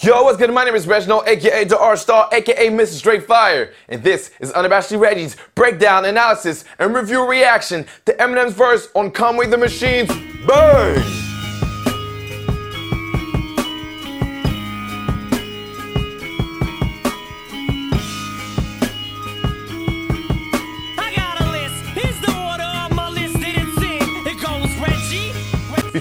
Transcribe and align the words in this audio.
Yo, 0.00 0.24
what's 0.24 0.36
good? 0.38 0.52
My 0.52 0.64
name 0.64 0.74
is 0.74 0.88
Reginald, 0.88 1.22
aka 1.28 1.64
the 1.64 1.78
R 1.78 1.96
Star, 1.96 2.28
aka 2.32 2.68
Mr. 2.68 2.94
Straight 2.94 3.24
Fire, 3.24 3.72
and 3.88 4.02
this 4.02 4.32
is 4.40 4.50
Unabashedly 4.52 4.98
Reggie's 4.98 5.36
breakdown, 5.54 6.04
analysis, 6.04 6.64
and 6.80 6.94
review 6.94 7.28
reaction 7.28 7.86
to 8.06 8.12
Eminem's 8.14 8.54
verse 8.54 8.88
on 8.94 9.12
Conway 9.12 9.46
the 9.46 9.56
Machine's 9.56 10.08
Bang! 10.46 11.13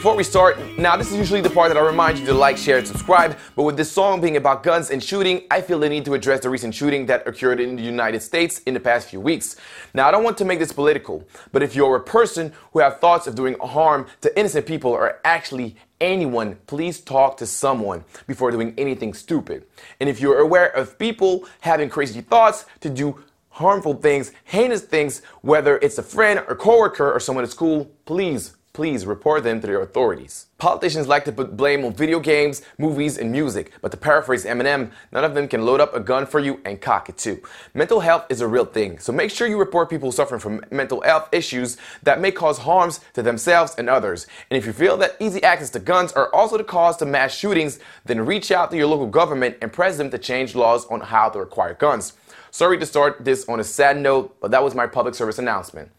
Before 0.03 0.17
we 0.17 0.25
start, 0.25 0.59
now 0.77 0.97
this 0.97 1.13
is 1.13 1.17
usually 1.17 1.39
the 1.39 1.49
part 1.49 1.69
that 1.69 1.77
I 1.77 1.79
remind 1.79 2.19
you 2.19 2.25
to 2.25 2.33
like, 2.33 2.57
share, 2.57 2.77
and 2.77 2.85
subscribe, 2.85 3.37
but 3.55 3.63
with 3.63 3.77
this 3.77 3.89
song 3.89 4.19
being 4.19 4.35
about 4.35 4.61
guns 4.61 4.91
and 4.91 5.01
shooting, 5.01 5.43
I 5.49 5.61
feel 5.61 5.79
the 5.79 5.87
need 5.87 6.03
to 6.03 6.13
address 6.13 6.41
the 6.41 6.49
recent 6.49 6.75
shooting 6.75 7.05
that 7.05 7.25
occurred 7.25 7.61
in 7.61 7.77
the 7.77 7.83
United 7.83 8.19
States 8.19 8.59
in 8.65 8.73
the 8.73 8.81
past 8.81 9.07
few 9.07 9.21
weeks. 9.21 9.55
Now, 9.93 10.05
I 10.05 10.11
don't 10.11 10.25
want 10.25 10.37
to 10.39 10.43
make 10.43 10.59
this 10.59 10.73
political, 10.73 11.25
but 11.53 11.63
if 11.63 11.73
you're 11.73 11.95
a 11.95 12.03
person 12.03 12.51
who 12.73 12.79
have 12.79 12.99
thoughts 12.99 13.27
of 13.27 13.35
doing 13.35 13.55
harm 13.61 14.07
to 14.19 14.37
innocent 14.37 14.65
people 14.65 14.91
or 14.91 15.21
actually 15.23 15.77
anyone, 16.01 16.57
please 16.67 16.99
talk 16.99 17.37
to 17.37 17.45
someone 17.45 18.03
before 18.27 18.51
doing 18.51 18.73
anything 18.77 19.13
stupid. 19.13 19.63
And 20.01 20.09
if 20.09 20.19
you're 20.19 20.39
aware 20.39 20.67
of 20.75 20.99
people 20.99 21.47
having 21.61 21.87
crazy 21.87 22.19
thoughts 22.19 22.65
to 22.81 22.89
do 22.89 23.23
harmful 23.51 23.93
things, 23.93 24.33
heinous 24.43 24.81
things, 24.81 25.21
whether 25.43 25.77
it's 25.77 25.97
a 25.97 26.03
friend 26.03 26.43
or 26.49 26.57
coworker 26.57 27.09
or 27.09 27.21
someone 27.21 27.45
at 27.45 27.51
school, 27.51 27.89
please, 28.03 28.57
please 28.73 29.05
report 29.05 29.43
them 29.43 29.61
to 29.61 29.67
their 29.67 29.81
authorities. 29.81 30.47
Politicians 30.57 31.07
like 31.07 31.23
to 31.25 31.31
put 31.31 31.55
blame 31.55 31.85
on 31.85 31.93
video 31.93 32.19
games, 32.19 32.63
movies, 32.79 33.19
and 33.19 33.31
music, 33.31 33.71
but 33.81 33.91
to 33.91 33.97
paraphrase 33.97 34.45
Eminem, 34.45 34.91
none 35.11 35.23
of 35.23 35.35
them 35.35 35.47
can 35.47 35.63
load 35.63 35.79
up 35.79 35.93
a 35.93 35.99
gun 35.99 36.25
for 36.25 36.39
you 36.39 36.59
and 36.65 36.81
cock 36.81 37.07
it 37.07 37.17
too. 37.17 37.39
Mental 37.75 37.99
health 37.99 38.25
is 38.29 38.41
a 38.41 38.47
real 38.47 38.65
thing, 38.65 38.97
so 38.97 39.13
make 39.13 39.29
sure 39.29 39.47
you 39.47 39.59
report 39.59 39.91
people 39.91 40.11
suffering 40.11 40.39
from 40.39 40.65
mental 40.71 41.01
health 41.01 41.29
issues 41.31 41.77
that 42.01 42.19
may 42.19 42.31
cause 42.31 42.57
harms 42.57 42.99
to 43.13 43.21
themselves 43.21 43.75
and 43.77 43.87
others. 43.87 44.25
And 44.49 44.57
if 44.57 44.65
you 44.65 44.73
feel 44.73 44.97
that 44.97 45.17
easy 45.19 45.43
access 45.43 45.69
to 45.71 45.79
guns 45.79 46.11
are 46.13 46.33
also 46.33 46.57
the 46.57 46.63
cause 46.63 46.97
to 46.97 47.05
mass 47.05 47.31
shootings, 47.31 47.79
then 48.05 48.25
reach 48.25 48.51
out 48.51 48.71
to 48.71 48.77
your 48.77 48.87
local 48.87 49.07
government 49.07 49.57
and 49.61 49.71
press 49.71 49.97
them 49.97 50.09
to 50.09 50.17
change 50.17 50.55
laws 50.55 50.87
on 50.87 50.99
how 50.99 51.29
to 51.29 51.39
acquire 51.39 51.75
guns. 51.75 52.13
Sorry 52.49 52.79
to 52.79 52.85
start 52.87 53.23
this 53.23 53.47
on 53.47 53.59
a 53.59 53.63
sad 53.63 53.97
note, 53.97 54.35
but 54.39 54.49
that 54.49 54.63
was 54.63 54.73
my 54.73 54.87
public 54.87 55.13
service 55.13 55.37
announcement. 55.37 55.91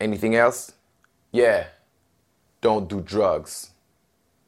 Anything 0.00 0.34
else? 0.34 0.72
Yeah, 1.32 1.66
don't 2.60 2.88
do 2.88 3.00
drugs. 3.00 3.70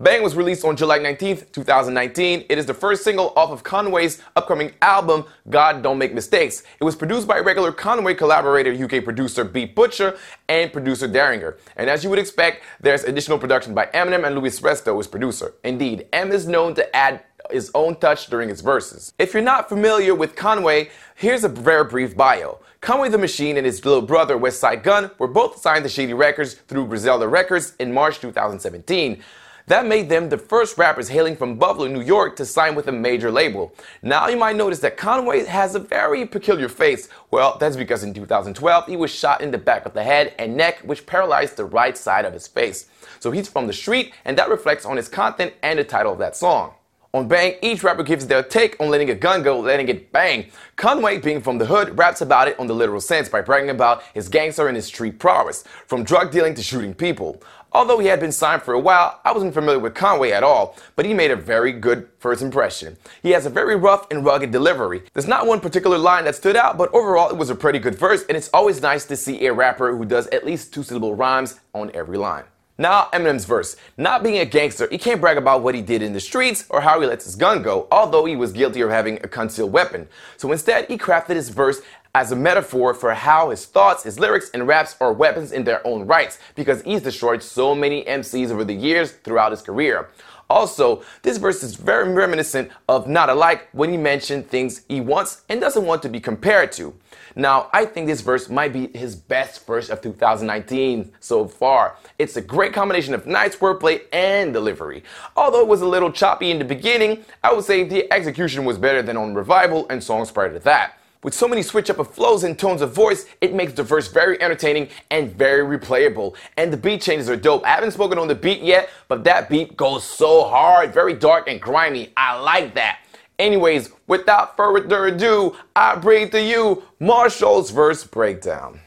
Bang 0.00 0.22
was 0.22 0.36
released 0.36 0.64
on 0.64 0.76
July 0.76 1.00
19th, 1.00 1.50
2019. 1.50 2.44
It 2.48 2.56
is 2.56 2.66
the 2.66 2.74
first 2.74 3.02
single 3.02 3.32
off 3.34 3.50
of 3.50 3.64
Conway's 3.64 4.22
upcoming 4.36 4.70
album, 4.80 5.24
God 5.50 5.82
Don't 5.82 5.98
Make 5.98 6.14
Mistakes. 6.14 6.62
It 6.80 6.84
was 6.84 6.94
produced 6.94 7.26
by 7.26 7.40
regular 7.40 7.72
Conway 7.72 8.14
collaborator, 8.14 8.72
UK 8.72 9.02
producer 9.02 9.42
Beat 9.42 9.74
Butcha, 9.74 10.16
and 10.48 10.72
producer 10.72 11.08
Daringer. 11.08 11.58
And 11.76 11.90
as 11.90 12.04
you 12.04 12.10
would 12.10 12.20
expect, 12.20 12.62
there's 12.80 13.02
additional 13.02 13.38
production 13.38 13.74
by 13.74 13.86
Eminem 13.86 14.24
and 14.24 14.36
Luis 14.36 14.60
Resto 14.60 15.00
as 15.00 15.08
producer. 15.08 15.54
Indeed, 15.64 16.06
M 16.12 16.30
is 16.30 16.46
known 16.46 16.74
to 16.76 16.94
add 16.94 17.24
his 17.50 17.70
own 17.74 17.96
touch 17.96 18.26
during 18.26 18.48
his 18.48 18.60
verses. 18.60 19.12
If 19.18 19.34
you're 19.34 19.42
not 19.42 19.68
familiar 19.68 20.14
with 20.14 20.36
Conway, 20.36 20.90
here's 21.14 21.44
a 21.44 21.48
very 21.48 21.84
brief 21.84 22.16
bio. 22.16 22.58
Conway 22.80 23.08
the 23.08 23.18
Machine 23.18 23.56
and 23.56 23.66
his 23.66 23.84
little 23.84 24.02
brother 24.02 24.36
Westside 24.36 24.82
Gunn 24.82 25.10
were 25.18 25.26
both 25.26 25.60
signed 25.60 25.84
to 25.84 25.88
Shady 25.88 26.14
Records 26.14 26.54
through 26.54 26.86
Griselda 26.86 27.26
Records 27.26 27.74
in 27.78 27.92
March 27.92 28.20
2017. 28.20 29.22
That 29.68 29.84
made 29.84 30.08
them 30.08 30.30
the 30.30 30.38
first 30.38 30.78
rappers 30.78 31.08
hailing 31.08 31.36
from 31.36 31.56
Buffalo, 31.56 31.88
New 31.88 32.00
York 32.00 32.36
to 32.36 32.46
sign 32.46 32.74
with 32.74 32.88
a 32.88 32.92
major 32.92 33.30
label. 33.30 33.74
Now 34.00 34.26
you 34.28 34.38
might 34.38 34.56
notice 34.56 34.78
that 34.78 34.96
Conway 34.96 35.44
has 35.44 35.74
a 35.74 35.78
very 35.78 36.24
peculiar 36.24 36.70
face. 36.70 37.10
Well, 37.30 37.58
that's 37.58 37.76
because 37.76 38.02
in 38.02 38.14
2012 38.14 38.86
he 38.86 38.96
was 38.96 39.10
shot 39.10 39.42
in 39.42 39.50
the 39.50 39.58
back 39.58 39.84
of 39.84 39.92
the 39.92 40.02
head 40.02 40.32
and 40.38 40.56
neck, 40.56 40.78
which 40.84 41.04
paralyzed 41.04 41.56
the 41.56 41.66
right 41.66 41.98
side 41.98 42.24
of 42.24 42.32
his 42.32 42.46
face. 42.46 42.86
So 43.20 43.30
he's 43.30 43.48
from 43.48 43.66
the 43.66 43.74
street, 43.74 44.14
and 44.24 44.38
that 44.38 44.48
reflects 44.48 44.86
on 44.86 44.96
his 44.96 45.08
content 45.08 45.52
and 45.62 45.78
the 45.78 45.84
title 45.84 46.14
of 46.14 46.18
that 46.20 46.34
song. 46.34 46.72
On 47.14 47.26
Bang, 47.26 47.54
each 47.62 47.82
rapper 47.82 48.02
gives 48.02 48.26
their 48.26 48.42
take 48.42 48.78
on 48.78 48.90
letting 48.90 49.08
a 49.08 49.14
gun 49.14 49.42
go, 49.42 49.60
letting 49.60 49.88
it 49.88 50.12
bang. 50.12 50.50
Conway, 50.76 51.16
being 51.16 51.40
from 51.40 51.56
the 51.56 51.64
hood, 51.64 51.96
raps 51.96 52.20
about 52.20 52.48
it 52.48 52.60
on 52.60 52.66
the 52.66 52.74
literal 52.74 53.00
sense 53.00 53.30
by 53.30 53.40
bragging 53.40 53.70
about 53.70 54.02
his 54.12 54.28
gangster 54.28 54.68
and 54.68 54.76
his 54.76 54.84
street 54.84 55.18
prowess, 55.18 55.64
from 55.86 56.04
drug 56.04 56.30
dealing 56.30 56.52
to 56.52 56.62
shooting 56.62 56.92
people. 56.92 57.42
Although 57.72 57.98
he 57.98 58.08
had 58.08 58.20
been 58.20 58.30
signed 58.30 58.62
for 58.62 58.74
a 58.74 58.78
while, 58.78 59.20
I 59.24 59.32
wasn't 59.32 59.54
familiar 59.54 59.78
with 59.78 59.94
Conway 59.94 60.32
at 60.32 60.42
all, 60.42 60.76
but 60.96 61.06
he 61.06 61.14
made 61.14 61.30
a 61.30 61.36
very 61.36 61.72
good 61.72 62.10
first 62.18 62.42
impression. 62.42 62.98
He 63.22 63.30
has 63.30 63.46
a 63.46 63.50
very 63.50 63.74
rough 63.74 64.06
and 64.10 64.22
rugged 64.22 64.50
delivery. 64.50 65.02
There's 65.14 65.26
not 65.26 65.46
one 65.46 65.60
particular 65.60 65.96
line 65.96 66.24
that 66.26 66.36
stood 66.36 66.56
out, 66.56 66.76
but 66.76 66.92
overall 66.94 67.30
it 67.30 67.38
was 67.38 67.48
a 67.48 67.54
pretty 67.54 67.78
good 67.78 67.94
verse, 67.94 68.22
and 68.28 68.36
it's 68.36 68.50
always 68.52 68.82
nice 68.82 69.06
to 69.06 69.16
see 69.16 69.46
a 69.46 69.52
rapper 69.54 69.96
who 69.96 70.04
does 70.04 70.26
at 70.26 70.44
least 70.44 70.74
two 70.74 70.82
syllable 70.82 71.14
rhymes 71.14 71.58
on 71.72 71.90
every 71.94 72.18
line. 72.18 72.44
Now, 72.80 73.08
Eminem's 73.12 73.44
verse. 73.44 73.74
Not 73.96 74.22
being 74.22 74.38
a 74.38 74.44
gangster, 74.44 74.86
he 74.88 74.98
can't 74.98 75.20
brag 75.20 75.36
about 75.36 75.62
what 75.62 75.74
he 75.74 75.82
did 75.82 76.00
in 76.00 76.12
the 76.12 76.20
streets 76.20 76.64
or 76.70 76.80
how 76.80 77.00
he 77.00 77.08
lets 77.08 77.24
his 77.24 77.34
gun 77.34 77.60
go, 77.60 77.88
although 77.90 78.24
he 78.24 78.36
was 78.36 78.52
guilty 78.52 78.82
of 78.82 78.90
having 78.90 79.16
a 79.16 79.28
concealed 79.28 79.72
weapon. 79.72 80.06
So 80.36 80.52
instead, 80.52 80.86
he 80.86 80.96
crafted 80.96 81.34
his 81.34 81.48
verse 81.48 81.80
as 82.14 82.30
a 82.30 82.36
metaphor 82.36 82.94
for 82.94 83.12
how 83.14 83.50
his 83.50 83.66
thoughts, 83.66 84.04
his 84.04 84.20
lyrics, 84.20 84.50
and 84.54 84.68
raps 84.68 84.94
are 85.00 85.12
weapons 85.12 85.50
in 85.50 85.64
their 85.64 85.84
own 85.84 86.06
rights, 86.06 86.38
because 86.54 86.80
he's 86.82 87.02
destroyed 87.02 87.42
so 87.42 87.74
many 87.74 88.04
MCs 88.04 88.50
over 88.50 88.64
the 88.64 88.74
years 88.74 89.10
throughout 89.10 89.50
his 89.50 89.60
career. 89.60 90.08
Also, 90.50 91.02
this 91.22 91.36
verse 91.36 91.62
is 91.62 91.74
very 91.74 92.10
reminiscent 92.12 92.70
of 92.88 93.06
Not 93.06 93.28
Alike 93.28 93.68
when 93.72 93.90
he 93.90 93.96
mentioned 93.96 94.48
things 94.48 94.82
he 94.88 95.00
wants 95.00 95.42
and 95.48 95.60
doesn't 95.60 95.84
want 95.84 96.02
to 96.02 96.08
be 96.08 96.20
compared 96.20 96.72
to. 96.72 96.94
Now, 97.36 97.68
I 97.72 97.84
think 97.84 98.06
this 98.06 98.22
verse 98.22 98.48
might 98.48 98.72
be 98.72 98.88
his 98.98 99.14
best 99.14 99.66
verse 99.66 99.90
of 99.90 100.00
2019 100.00 101.12
so 101.20 101.46
far. 101.46 101.96
It's 102.18 102.36
a 102.36 102.40
great 102.40 102.72
combination 102.72 103.14
of 103.14 103.26
nice 103.26 103.56
wordplay 103.56 104.02
and 104.12 104.52
delivery. 104.52 105.04
Although 105.36 105.60
it 105.60 105.68
was 105.68 105.82
a 105.82 105.86
little 105.86 106.10
choppy 106.10 106.50
in 106.50 106.58
the 106.58 106.64
beginning, 106.64 107.24
I 107.44 107.52
would 107.52 107.64
say 107.64 107.84
the 107.84 108.10
execution 108.12 108.64
was 108.64 108.78
better 108.78 109.02
than 109.02 109.16
on 109.16 109.34
Revival 109.34 109.86
and 109.90 110.02
songs 110.02 110.30
prior 110.30 110.52
to 110.52 110.58
that. 110.60 110.97
With 111.24 111.34
so 111.34 111.48
many 111.48 111.62
switch 111.62 111.90
up 111.90 111.98
of 111.98 112.14
flows 112.14 112.44
and 112.44 112.56
tones 112.56 112.80
of 112.80 112.92
voice, 112.92 113.26
it 113.40 113.52
makes 113.52 113.72
the 113.72 113.82
verse 113.82 114.06
very 114.06 114.40
entertaining 114.40 114.88
and 115.10 115.32
very 115.34 115.78
replayable. 115.78 116.36
And 116.56 116.72
the 116.72 116.76
beat 116.76 117.02
changes 117.02 117.28
are 117.28 117.36
dope. 117.36 117.64
I 117.64 117.70
haven't 117.70 117.90
spoken 117.90 118.18
on 118.18 118.28
the 118.28 118.36
beat 118.36 118.62
yet, 118.62 118.88
but 119.08 119.24
that 119.24 119.48
beat 119.48 119.76
goes 119.76 120.04
so 120.04 120.44
hard, 120.44 120.94
very 120.94 121.14
dark 121.14 121.48
and 121.48 121.60
grimy. 121.60 122.12
I 122.16 122.38
like 122.40 122.74
that. 122.76 123.00
Anyways, 123.36 123.90
without 124.06 124.56
further 124.56 125.06
ado, 125.06 125.56
I 125.74 125.96
bring 125.96 126.30
to 126.30 126.40
you 126.40 126.84
Marshall's 127.00 127.70
verse 127.70 128.04
breakdown. 128.04 128.80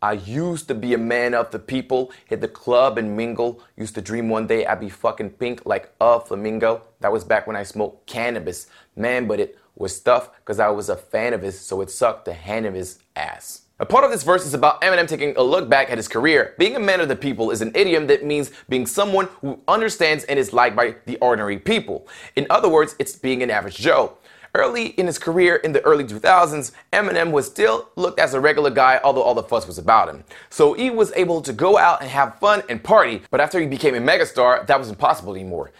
I 0.00 0.14
used 0.14 0.66
to 0.66 0.74
be 0.74 0.94
a 0.94 0.98
man 0.98 1.32
of 1.32 1.52
the 1.52 1.60
people, 1.60 2.10
hit 2.26 2.40
the 2.40 2.48
club 2.48 2.98
and 2.98 3.16
mingle. 3.16 3.62
Used 3.76 3.94
to 3.94 4.02
dream 4.02 4.28
one 4.28 4.48
day 4.48 4.66
I'd 4.66 4.80
be 4.80 4.88
fucking 4.88 5.30
pink 5.30 5.64
like 5.64 5.92
a 6.00 6.18
flamingo. 6.18 6.82
That 6.98 7.12
was 7.12 7.22
back 7.22 7.46
when 7.46 7.54
I 7.54 7.62
smoked 7.62 8.10
Canibus. 8.10 8.66
Man, 8.96 9.28
but 9.28 9.38
it 9.38 9.58
was 9.82 10.00
tough 10.00 10.30
because 10.36 10.58
I 10.58 10.68
was 10.68 10.88
a 10.88 10.96
fan 10.96 11.34
of 11.34 11.42
his, 11.42 11.60
so 11.60 11.82
it 11.82 11.90
sucked 11.90 12.24
the 12.24 12.32
hand 12.32 12.64
of 12.64 12.72
his 12.72 13.00
ass. 13.14 13.62
A 13.80 13.84
part 13.84 14.04
of 14.04 14.12
this 14.12 14.22
verse 14.22 14.46
is 14.46 14.54
about 14.54 14.80
Eminem 14.80 15.08
taking 15.08 15.36
a 15.36 15.42
look 15.42 15.68
back 15.68 15.90
at 15.90 15.98
his 15.98 16.06
career. 16.06 16.54
Being 16.56 16.76
a 16.76 16.80
man 16.80 17.00
of 17.00 17.08
the 17.08 17.16
people 17.16 17.50
is 17.50 17.60
an 17.60 17.72
idiom 17.74 18.06
that 18.06 18.24
means 18.24 18.52
being 18.68 18.86
someone 18.86 19.28
who 19.40 19.58
understands 19.66 20.22
and 20.24 20.38
is 20.38 20.52
liked 20.52 20.76
by 20.76 20.94
the 21.04 21.16
ordinary 21.16 21.58
people. 21.58 22.06
In 22.36 22.46
other 22.48 22.68
words, 22.68 22.94
it's 23.00 23.16
being 23.16 23.42
an 23.42 23.50
average 23.50 23.76
Joe. 23.76 24.16
Early 24.54 24.88
in 24.88 25.06
his 25.06 25.18
career 25.18 25.56
in 25.56 25.72
the 25.72 25.80
early 25.80 26.04
2000s, 26.04 26.70
Eminem 26.92 27.32
was 27.32 27.46
still 27.46 27.88
looked 27.96 28.20
as 28.20 28.34
a 28.34 28.40
regular 28.40 28.70
guy, 28.70 29.00
although 29.02 29.22
all 29.22 29.34
the 29.34 29.42
fuss 29.42 29.66
was 29.66 29.78
about 29.78 30.08
him. 30.08 30.22
So 30.48 30.74
he 30.74 30.90
was 30.90 31.10
able 31.16 31.40
to 31.40 31.52
go 31.52 31.76
out 31.76 32.02
and 32.02 32.10
have 32.10 32.38
fun 32.38 32.62
and 32.68 32.84
party, 32.84 33.22
but 33.32 33.40
after 33.40 33.58
he 33.58 33.66
became 33.66 33.96
a 33.96 33.98
megastar, 33.98 34.64
that 34.66 34.78
was 34.78 34.90
impossible 34.90 35.34
anymore. 35.34 35.72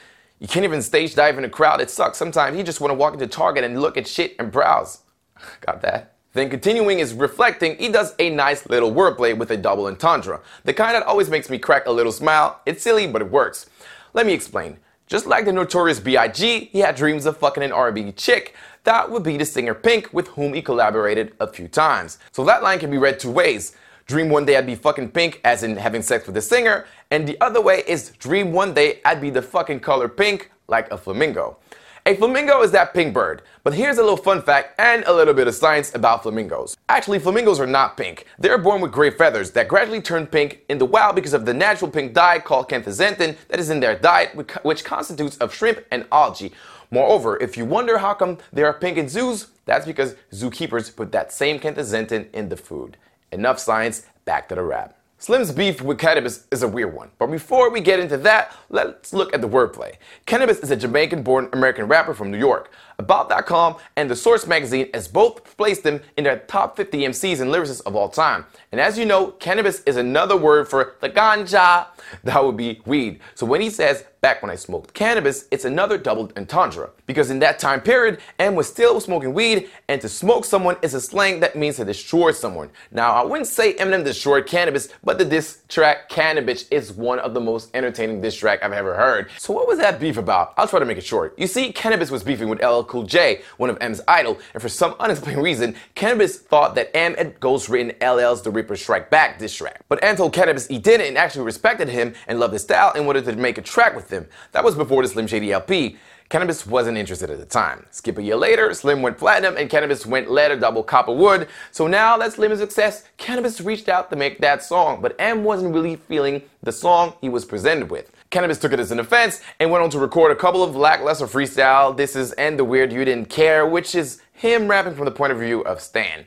You 0.43 0.49
can't 0.49 0.65
even 0.65 0.83
stage 0.83 1.15
dive 1.15 1.39
in 1.39 1.45
a 1.45 1.49
crowd, 1.49 1.81
it 1.81 1.89
sucks. 1.89 2.19
Sometimes 2.19 2.57
you 2.59 2.65
just 2.65 2.81
want 2.81 2.91
to 2.91 2.97
walk 2.97 3.13
into 3.13 3.29
Target 3.29 3.63
and 3.63 3.81
look 3.81 3.97
at 3.97 4.09
shit 4.09 4.35
and 4.41 4.51
browse. 4.51 4.99
Got 5.61 5.83
that? 5.83 6.17
Then 6.33 6.51
continuing 6.51 6.99
is 6.99 7.15
reflecting, 7.15 7.77
he 7.77 7.89
does 7.89 8.17
a 8.19 8.29
nice 8.29 8.69
little 8.69 8.93
wordplay 8.93 9.39
with 9.39 9.53
a 9.53 9.57
double 9.57 9.87
entendre. 9.87 10.41
The 10.65 10.75
kind 10.75 10.97
that 10.97 11.05
always 11.05 11.31
makes 11.31 11.49
me 11.49 11.61
crack 11.61 11.87
a 11.87 11.93
little 11.93 12.11
smile. 12.11 12.61
It's 12.67 12.83
silly, 12.83 13.07
but 13.07 13.23
it 13.23 13.31
works. 13.31 13.71
Let 14.15 14.27
me 14.27 14.33
explain. 14.33 14.79
Just 15.07 15.27
like 15.27 15.45
the 15.45 15.53
notorious 15.53 16.01
B.I.G., 16.01 16.71
he 16.73 16.79
had 16.81 16.97
dreams 16.97 17.25
of 17.25 17.37
fucking 17.37 17.63
an 17.63 17.71
R&B 17.71 18.11
chick. 18.11 18.57
That 18.83 19.13
would 19.13 19.23
be 19.23 19.37
the 19.37 19.45
singer 19.45 19.75
Pink, 19.75 20.13
with 20.13 20.27
whom 20.29 20.55
he 20.55 20.63
collaborated 20.63 21.35
a 21.39 21.47
few 21.47 21.69
times. 21.69 22.19
So 22.33 22.45
that 22.47 22.65
line 22.65 22.81
can 22.81 22.91
be 22.91 22.99
read 22.99 23.21
two 23.21 23.31
ways. 23.31 23.77
Dream 24.07 24.29
one 24.29 24.45
day 24.45 24.57
I'd 24.57 24.67
be 24.67 24.75
fucking 24.75 25.11
pink, 25.11 25.41
as 25.45 25.63
in 25.63 25.77
having 25.77 26.03
sex 26.03 26.27
with 26.27 26.37
a 26.37 26.43
singer, 26.43 26.87
and 27.11 27.27
the 27.27 27.41
other 27.41 27.61
way 27.61 27.83
is 27.87 28.11
dream 28.19 28.53
one 28.53 28.75
day 28.75 29.01
I'd 29.05 29.21
be 29.21 29.31
the 29.31 29.43
fucking 29.43 29.81
color 29.81 30.09
pink, 30.09 30.51
like 30.69 30.91
a 30.91 30.99
flamingo. 30.99 31.59
A 32.05 32.17
flamingo 32.17 32.63
is 32.63 32.73
that 32.73 32.95
pink 32.95 33.15
bird. 33.15 33.43
But 33.63 33.75
here's 33.75 33.99
a 33.99 34.03
little 34.03 34.17
fun 34.17 34.43
fact 34.43 34.75
and 34.81 35.05
a 35.05 35.13
little 35.13 35.35
bit 35.35 35.47
of 35.47 35.55
science 35.55 35.95
about 35.95 36.25
flamingos. 36.25 36.77
Actually, 36.89 37.21
flamingos 37.21 37.61
are 37.61 37.67
not 37.67 37.97
pink. 37.97 38.27
They're 38.41 38.59
born 38.59 38.81
with 38.81 38.91
gray 38.91 39.11
feathers 39.11 39.53
that 39.53 39.69
gradually 39.69 40.01
turn 40.01 40.27
pink 40.27 40.63
in 40.69 40.79
the 40.79 40.85
wild 40.85 41.15
because 41.15 41.33
of 41.33 41.47
the 41.47 41.55
natural 41.55 41.89
pink 41.89 42.13
dye 42.13 42.41
called 42.41 42.69
canthaxanthin 42.69 43.37
that 43.47 43.61
is 43.61 43.71
in 43.71 43.79
their 43.79 43.97
diet, 43.97 44.35
which 44.65 44.85
constitutes 44.85 45.37
of 45.37 45.55
shrimp 45.55 45.85
and 45.93 46.07
algae. 46.11 46.53
Moreover, 46.91 47.41
if 47.41 47.57
you 47.57 47.65
wonder 47.65 47.99
how 47.99 48.15
come 48.15 48.39
they 48.53 48.65
are 48.65 48.73
pink 48.73 48.99
in 48.99 49.09
zoos, 49.09 49.47
that's 49.65 49.87
because 49.87 50.17
zookeepers 50.33 50.95
put 50.95 51.13
that 51.13 51.33
same 51.33 51.61
canthaxanthin 51.61 52.33
in 52.33 52.49
the 52.49 52.57
food. 52.57 52.97
Enough 53.33 53.59
science, 53.59 54.05
back 54.27 54.47
to 54.51 54.55
the 54.55 54.63
rap. 54.63 54.95
Slim's 55.17 55.53
beef 55.53 55.81
with 55.81 55.99
Canibus 55.99 56.45
is 56.51 56.63
a 56.63 56.69
weird 56.69 56.93
one, 56.93 57.11
but 57.19 57.29
before 57.29 57.71
we 57.71 57.81
get 57.81 57.99
into 57.99 58.19
that, 58.19 58.55
let's 58.69 59.15
look 59.15 59.33
at 59.33 59.41
the 59.41 59.49
wordplay. 59.49 59.95
Canibus 60.27 60.63
is 60.63 60.71
a 60.71 60.77
Jamaican 60.77 61.23
born 61.23 61.49
American 61.55 61.89
rapper 61.89 62.13
from 62.13 62.31
New 62.31 62.39
York. 62.39 62.71
About.com 62.99 63.77
and 63.97 64.11
The 64.11 64.17
Source 64.17 64.47
magazine 64.47 64.89
has 64.95 65.09
both 65.09 65.57
placed 65.57 65.85
him 65.85 66.01
in 66.17 66.25
their 66.25 66.39
top 66.41 66.77
50 66.77 66.99
MCs 66.99 67.41
and 67.41 67.51
lyricists 67.51 67.83
of 67.87 67.97
all 67.97 68.09
time. 68.09 68.47
And 68.71 68.81
as 68.81 68.99
you 68.99 69.05
know, 69.05 69.33
cannabis 69.33 69.83
is 69.85 69.97
another 69.97 70.37
word 70.37 70.69
for 70.69 70.97
the 71.01 71.11
ganja. 71.11 71.87
That 72.25 72.45
would 72.45 72.57
be 72.57 72.83
weed. 72.85 73.21
So 73.35 73.47
when 73.47 73.61
he 73.61 73.71
says 73.71 74.05
back 74.23 74.41
when 74.41 74.51
I 74.51 74.55
smoked 74.55 74.95
cannabis, 74.95 75.47
it's 75.51 75.65
another 75.65 75.99
double 75.99 76.31
entendre. 76.37 76.91
Because 77.07 77.29
in 77.29 77.41
that 77.41 77.59
time 77.59 77.81
period, 77.81 78.21
M 78.39 78.55
was 78.55 78.69
still 78.69 79.01
smoking 79.01 79.35
weed, 79.35 79.69
and 79.89 80.01
to 80.01 80.09
smoke 80.09 80.45
someone 80.45 80.77
is 80.81 80.95
a 80.95 81.01
slang 81.01 81.41
that 81.41 81.57
means 81.57 81.77
to 81.77 81.85
destroy 81.85 82.31
someone. 82.31 82.71
Now, 82.93 83.13
I 83.13 83.25
wouldn't 83.25 83.49
say 83.49 83.75
Eminem 83.75 84.05
destroyed 84.05 84.47
Canibus, 84.47 84.91
but 85.03 85.19
the 85.19 85.25
diss 85.25 85.63
track 85.69 86.09
Cannabis 86.09 86.69
is 86.69 86.93
one 86.93 87.19
of 87.19 87.35
the 87.35 87.41
most 87.41 87.75
entertaining 87.75 88.21
diss 88.21 88.37
track 88.37 88.63
I've 88.63 88.73
ever 88.73 88.95
heard. 88.95 89.29
So 89.39 89.53
what 89.53 89.67
was 89.67 89.79
that 89.81 89.99
beef 89.99 90.17
about? 90.17 90.55
I'll 90.57 90.69
try 90.69 90.79
to 90.79 90.87
make 90.87 90.99
it 90.99 91.05
short. 91.05 91.37
You 91.37 91.49
see, 91.49 91.73
Canibus 91.73 92.13
was 92.13 92.23
beefing 92.23 92.49
with 92.49 92.63
LL 92.63 92.85
Cool 92.93 93.05
J, 93.05 93.41
one 93.57 93.71
of 93.71 93.79
M's 93.81 94.03
idol, 94.07 94.39
and 94.53 94.61
for 94.61 94.69
some 94.69 94.95
unexplained 95.01 95.43
reason, 95.43 95.77
Canibus 95.97 96.37
thought 96.37 96.75
that 96.75 96.95
M 96.95 97.15
had 97.15 97.41
ghostwritten 97.41 97.97
LL's 98.03 98.43
The 98.43 98.51
Ripper 98.51 98.77
Strike 98.77 99.09
Back 99.09 99.39
diss 99.39 99.55
track. 99.55 99.81
But 99.89 100.05
M 100.05 100.15
told 100.15 100.35
Canibus 100.35 100.69
he 100.69 100.79
didn't 100.79 101.07
and 101.07 101.17
actually 101.17 101.47
respected 101.47 101.89
him 101.89 102.13
and 102.27 102.39
loved 102.39 102.53
his 102.53 102.61
style 102.61 102.93
and 102.95 103.07
wanted 103.07 103.25
to 103.25 103.33
make 103.37 103.57
a 103.57 103.63
track 103.63 103.97
with 103.97 104.11
him. 104.11 104.29
That 104.51 104.63
was 104.63 104.75
before 104.75 105.01
the 105.01 105.09
Slim 105.09 105.27
Shady 105.27 105.55
LP. 105.55 105.97
Canibus 106.33 106.67
wasn't 106.67 106.97
interested 106.97 107.29
at 107.29 107.39
the 107.39 107.45
time. 107.45 107.85
Skip 107.91 108.17
a 108.17 108.23
year 108.23 108.37
later, 108.37 108.73
Slim 108.73 109.03
went 109.03 109.19
platinum 109.19 109.59
and 109.59 109.69
Canibus 109.69 110.07
went 110.07 110.31
leather 110.31 110.59
double 110.59 110.83
copper 110.83 111.13
wood. 111.13 111.47
So 111.73 111.87
now 111.87 112.17
that 112.17 112.33
Slim 112.33 112.51
is 112.53 112.59
success, 112.59 113.05
Canibus 113.19 113.63
reached 113.63 113.91
out 113.91 114.09
to 114.09 114.17
make 114.17 114.39
that 114.39 114.63
song, 114.63 115.03
but 115.03 115.15
M 115.19 115.45
wasn't 115.45 115.75
really 115.75 115.97
feeling 115.97 116.41
the 116.63 116.73
song 116.73 117.13
he 117.21 117.29
was 117.29 117.45
presented 117.45 117.91
with. 117.91 118.11
Canibus 118.31 118.59
took 118.59 118.73
it 118.73 118.81
as 118.81 118.91
an 118.91 118.99
offense 118.99 119.43
and 119.61 119.71
went 119.71 119.85
on 119.85 119.91
to 119.91 119.99
record 119.99 120.33
a 120.33 120.35
couple 120.35 120.65
of 120.65 120.75
lackluster 120.75 121.27
freestyle, 121.27 121.95
This 121.95 122.17
is 122.17 122.33
and 122.33 122.59
the 122.59 122.65
weird 122.65 122.95
you 122.95 123.05
didn't 123.05 123.29
care, 123.29 123.67
which 123.67 123.95
is 123.95 124.23
him 124.33 124.69
rapping 124.69 124.95
from 124.95 125.05
the 125.05 125.11
point 125.11 125.33
of 125.33 125.39
view 125.39 125.61
of 125.65 125.83
Stan. 125.83 126.25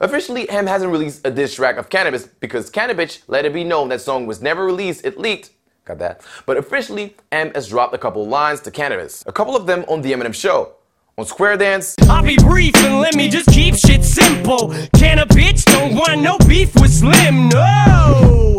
Officially, 0.00 0.50
M 0.50 0.66
hasn't 0.66 0.90
released 0.90 1.24
a 1.24 1.30
diss 1.30 1.54
track 1.54 1.76
of 1.76 1.90
Canibus 1.90 2.28
because 2.40 2.70
Cannabis 2.70 3.22
let 3.28 3.44
it 3.44 3.54
be 3.54 3.62
known 3.62 3.88
that 3.90 4.00
song 4.00 4.26
was 4.26 4.42
never 4.42 4.66
released, 4.66 5.04
it 5.04 5.16
leaked, 5.16 5.50
Got 5.84 5.98
that? 5.98 6.22
But 6.46 6.56
officially, 6.56 7.14
M 7.30 7.52
has 7.54 7.68
dropped 7.68 7.94
a 7.94 7.98
couple 7.98 8.26
lines 8.26 8.60
to 8.62 8.70
Canibus. 8.70 9.26
A 9.26 9.32
couple 9.32 9.54
of 9.54 9.66
them 9.66 9.84
on 9.86 10.00
The 10.00 10.12
Eminem 10.12 10.34
Show. 10.34 10.76
On 11.18 11.26
Square 11.26 11.58
Dance. 11.58 11.94
I'll 12.08 12.24
be 12.24 12.36
brief 12.38 12.74
and 12.76 13.00
let 13.00 13.14
me 13.14 13.28
just 13.28 13.48
keep 13.50 13.76
shit 13.76 14.02
simple. 14.02 14.72
Can 14.96 15.18
a 15.18 15.26
bitch 15.26 15.64
don't 15.66 15.94
want 15.94 16.22
no 16.22 16.38
beef 16.48 16.74
with 16.74 16.90
Slim, 16.90 17.50
no! 17.50 18.56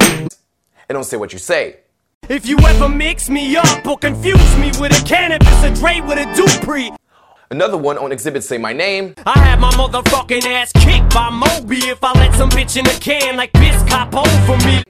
And 0.87 0.95
don't 0.95 1.03
say 1.03 1.17
what 1.17 1.33
you 1.33 1.39
say. 1.39 1.77
If 2.29 2.45
you 2.45 2.59
ever 2.59 2.87
mix 2.87 3.27
me 3.29 3.57
up 3.57 3.85
or 3.85 3.97
confuse 3.97 4.57
me 4.57 4.67
with 4.79 4.91
a 4.91 5.03
Canibus, 5.03 5.63
a 5.63 5.73
Dre 5.73 6.01
with 6.01 6.19
a 6.19 6.25
Dupri. 6.39 6.95
Another 7.49 7.77
one 7.77 7.97
on 7.97 8.11
Exhibit 8.11 8.43
Say 8.43 8.59
My 8.59 8.71
Name. 8.71 9.15
I 9.25 9.37
had 9.39 9.59
my 9.59 9.71
motherfucking 9.71 10.45
ass 10.45 10.71
kicked 10.73 11.13
by 11.13 11.31
Moby 11.31 11.77
if 11.87 12.03
I 12.03 12.13
let 12.13 12.35
some 12.35 12.51
bitch 12.51 12.77
in 12.77 12.85
a 12.85 12.99
can 12.99 13.35
like 13.35 13.51
this 13.53 13.81
cop 13.89 14.15
over 14.15 14.65
me 14.65 14.83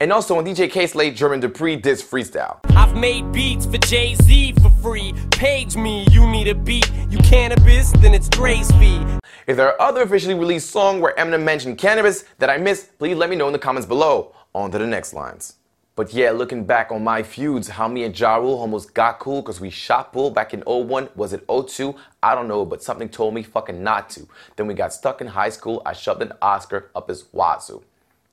and 0.00 0.12
also 0.12 0.38
on 0.38 0.44
DJ 0.44 0.70
Kay 0.70 0.86
Slay 0.86 1.10
Jermaine 1.10 1.42
Dupri 1.42 1.80
diss 1.80 2.02
freestyle. 2.02 2.58
I've 2.76 2.94
made 2.94 3.32
beats 3.32 3.66
for 3.66 3.78
Jay 3.78 4.14
Z 4.14 4.54
for 4.62 4.70
free. 4.82 5.12
Page 5.30 5.76
me, 5.76 6.06
you 6.10 6.26
need 6.28 6.48
a 6.48 6.54
beat. 6.54 6.90
You 7.10 7.18
cannabis, 7.18 7.90
then 7.98 8.14
it's 8.14 8.28
Dre's 8.28 8.70
fee. 8.72 9.04
If 9.46 9.56
there 9.56 9.66
are 9.68 9.80
other 9.82 10.02
officially 10.02 10.34
released 10.34 10.70
songs 10.70 11.00
where 11.00 11.14
Eminem 11.16 11.42
mentioned 11.42 11.78
Canibus 11.78 12.24
that 12.38 12.50
I 12.50 12.58
missed, 12.58 12.96
please 12.98 13.16
let 13.16 13.30
me 13.30 13.36
know 13.36 13.46
in 13.46 13.52
the 13.52 13.58
comments 13.58 13.86
below. 13.86 14.34
On 14.54 14.70
to 14.70 14.78
the 14.78 14.86
next 14.86 15.14
lines. 15.14 15.56
But 15.96 16.12
yeah, 16.14 16.30
looking 16.30 16.64
back 16.64 16.92
on 16.92 17.02
my 17.02 17.24
feuds, 17.24 17.68
how 17.68 17.88
me 17.88 18.04
and 18.04 18.18
Ja 18.18 18.36
Rule 18.36 18.54
almost 18.54 18.94
got 18.94 19.18
cool 19.18 19.42
because 19.42 19.60
we 19.60 19.68
shot 19.68 20.12
bull 20.12 20.30
back 20.30 20.54
in 20.54 20.60
01. 20.60 21.08
Was 21.16 21.32
it 21.32 21.44
02? 21.48 21.94
I 22.22 22.36
don't 22.36 22.46
know, 22.46 22.64
but 22.64 22.84
something 22.84 23.08
told 23.08 23.34
me 23.34 23.42
fucking 23.42 23.82
not 23.82 24.08
to. 24.10 24.28
Then 24.54 24.68
we 24.68 24.74
got 24.74 24.92
stuck 24.92 25.20
in 25.20 25.26
high 25.26 25.50
school. 25.50 25.82
I 25.84 25.92
shoved 25.92 26.22
an 26.22 26.32
Oscar 26.40 26.90
up 26.94 27.08
his 27.08 27.24
wazoo. 27.32 27.82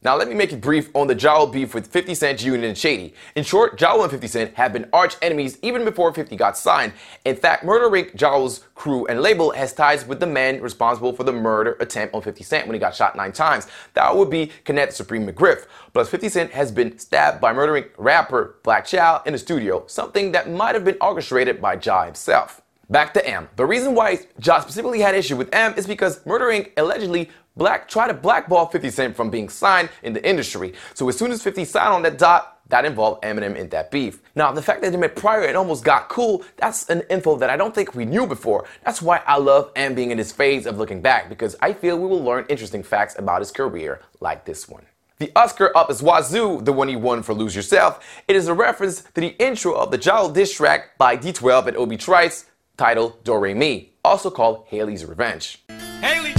Now, 0.05 0.15
let 0.15 0.27
me 0.27 0.35
make 0.35 0.53
it 0.53 0.61
brief 0.61 0.89
on 0.93 1.07
the 1.07 1.15
Rule 1.15 1.47
beef 1.47 1.73
with 1.73 1.87
50 1.87 2.13
Cent 2.13 2.37
Jr. 2.37 2.53
and 2.53 2.77
Shady. 2.77 3.15
In 3.35 3.43
short, 3.43 3.81
Rule 3.81 4.03
and 4.03 4.11
50 4.11 4.27
Cent 4.27 4.53
have 4.53 4.71
been 4.71 4.87
arch 4.93 5.15
enemies 5.19 5.57
even 5.63 5.83
before 5.83 6.13
50 6.13 6.35
got 6.35 6.55
signed. 6.59 6.93
In 7.25 7.35
fact, 7.35 7.63
Murder 7.63 7.89
Inc., 7.89 8.21
Rule's 8.21 8.65
crew 8.75 9.07
and 9.07 9.23
label 9.23 9.49
has 9.49 9.73
ties 9.73 10.05
with 10.05 10.19
the 10.19 10.27
man 10.27 10.61
responsible 10.61 11.11
for 11.11 11.23
the 11.23 11.31
murder 11.31 11.75
attempt 11.79 12.13
on 12.13 12.21
50 12.21 12.43
Cent 12.43 12.67
when 12.67 12.75
he 12.75 12.79
got 12.79 12.93
shot 12.93 13.15
nine 13.15 13.31
times. 13.31 13.65
That 13.95 14.15
would 14.15 14.29
be 14.29 14.51
Kenneth 14.63 14.93
Supreme 14.93 15.25
McGriff. 15.25 15.65
Plus, 15.91 16.07
50 16.07 16.29
Cent 16.29 16.51
has 16.51 16.71
been 16.71 16.99
stabbed 16.99 17.41
by 17.41 17.51
Murder 17.51 17.73
Inc. 17.73 17.89
rapper 17.97 18.57
Black 18.61 18.85
Child 18.85 19.23
in 19.25 19.33
the 19.33 19.39
studio, 19.39 19.85
something 19.87 20.31
that 20.33 20.51
might 20.51 20.75
have 20.75 20.85
been 20.85 20.97
orchestrated 21.01 21.59
by 21.59 21.79
Ja 21.83 22.05
himself. 22.05 22.61
Back 22.91 23.15
to 23.15 23.27
M. 23.27 23.49
The 23.55 23.65
reason 23.65 23.95
why 23.95 24.19
Ja 24.43 24.59
specifically 24.59 24.99
had 24.99 25.15
issue 25.15 25.35
with 25.35 25.49
M 25.51 25.73
is 25.75 25.87
because 25.87 26.23
Murder 26.27 26.45
Inc. 26.45 26.73
allegedly 26.77 27.31
black 27.55 27.87
tried 27.87 28.07
to 28.07 28.13
blackball 28.13 28.67
50 28.67 28.89
Cent 28.89 29.15
from 29.15 29.29
being 29.29 29.49
signed 29.49 29.89
in 30.03 30.13
the 30.13 30.27
industry. 30.27 30.73
So 30.93 31.07
as 31.09 31.17
soon 31.17 31.31
as 31.31 31.41
50 31.41 31.65
signed 31.65 31.93
on 31.93 32.01
that 32.03 32.17
dot, 32.17 32.59
that 32.69 32.85
involved 32.85 33.21
Eminem 33.23 33.55
in 33.55 33.69
that 33.69 33.91
beef. 33.91 34.21
Now, 34.35 34.51
the 34.51 34.61
fact 34.61 34.81
that 34.81 34.91
they 34.91 34.97
met 34.97 35.15
prior 35.15 35.43
and 35.43 35.55
almost 35.55 35.83
got 35.83 36.09
cool, 36.09 36.43
that's 36.57 36.89
an 36.89 37.03
info 37.09 37.35
that 37.37 37.49
I 37.49 37.57
don't 37.57 37.75
think 37.75 37.93
we 37.93 38.05
knew 38.05 38.25
before. 38.25 38.65
That's 38.83 39.01
why 39.01 39.21
I 39.27 39.37
love 39.37 39.71
M 39.75 39.93
being 39.93 40.11
in 40.11 40.17
this 40.17 40.31
phase 40.31 40.65
of 40.65 40.77
looking 40.77 41.01
back, 41.01 41.29
because 41.29 41.55
I 41.61 41.73
feel 41.73 41.97
we 41.97 42.07
will 42.07 42.23
learn 42.23 42.45
interesting 42.49 42.81
facts 42.81 43.15
about 43.19 43.41
his 43.41 43.51
career, 43.51 44.01
like 44.19 44.45
this 44.45 44.67
one. 44.67 44.85
The 45.19 45.31
Oscar 45.35 45.75
up 45.77 45.89
is 45.89 46.01
Wazoo, 46.01 46.65
the 46.65 46.73
one 46.73 46.89
he 46.89 46.95
won 46.95 47.23
for 47.23 47.33
Lose 47.33 47.55
Yourself. 47.55 48.03
It 48.27 48.35
is 48.35 48.47
a 48.47 48.53
reference 48.53 49.01
to 49.01 49.21
the 49.21 49.35
intro 49.39 49.73
of 49.73 49.91
the 49.91 49.97
Jalo 49.97 50.33
diss 50.33 50.53
track 50.53 50.97
by 50.97 51.15
D12 51.15 51.67
and 51.67 51.77
Obi 51.77 51.97
Trice, 51.97 52.47
titled 52.77 53.23
Do 53.23 53.37
Re 53.37 53.53
Mi, 53.53 53.93
also 54.03 54.29
called 54.29 54.65
Hailie's 54.67 55.05
Revenge. 55.05 55.63
Haily! 56.01 56.34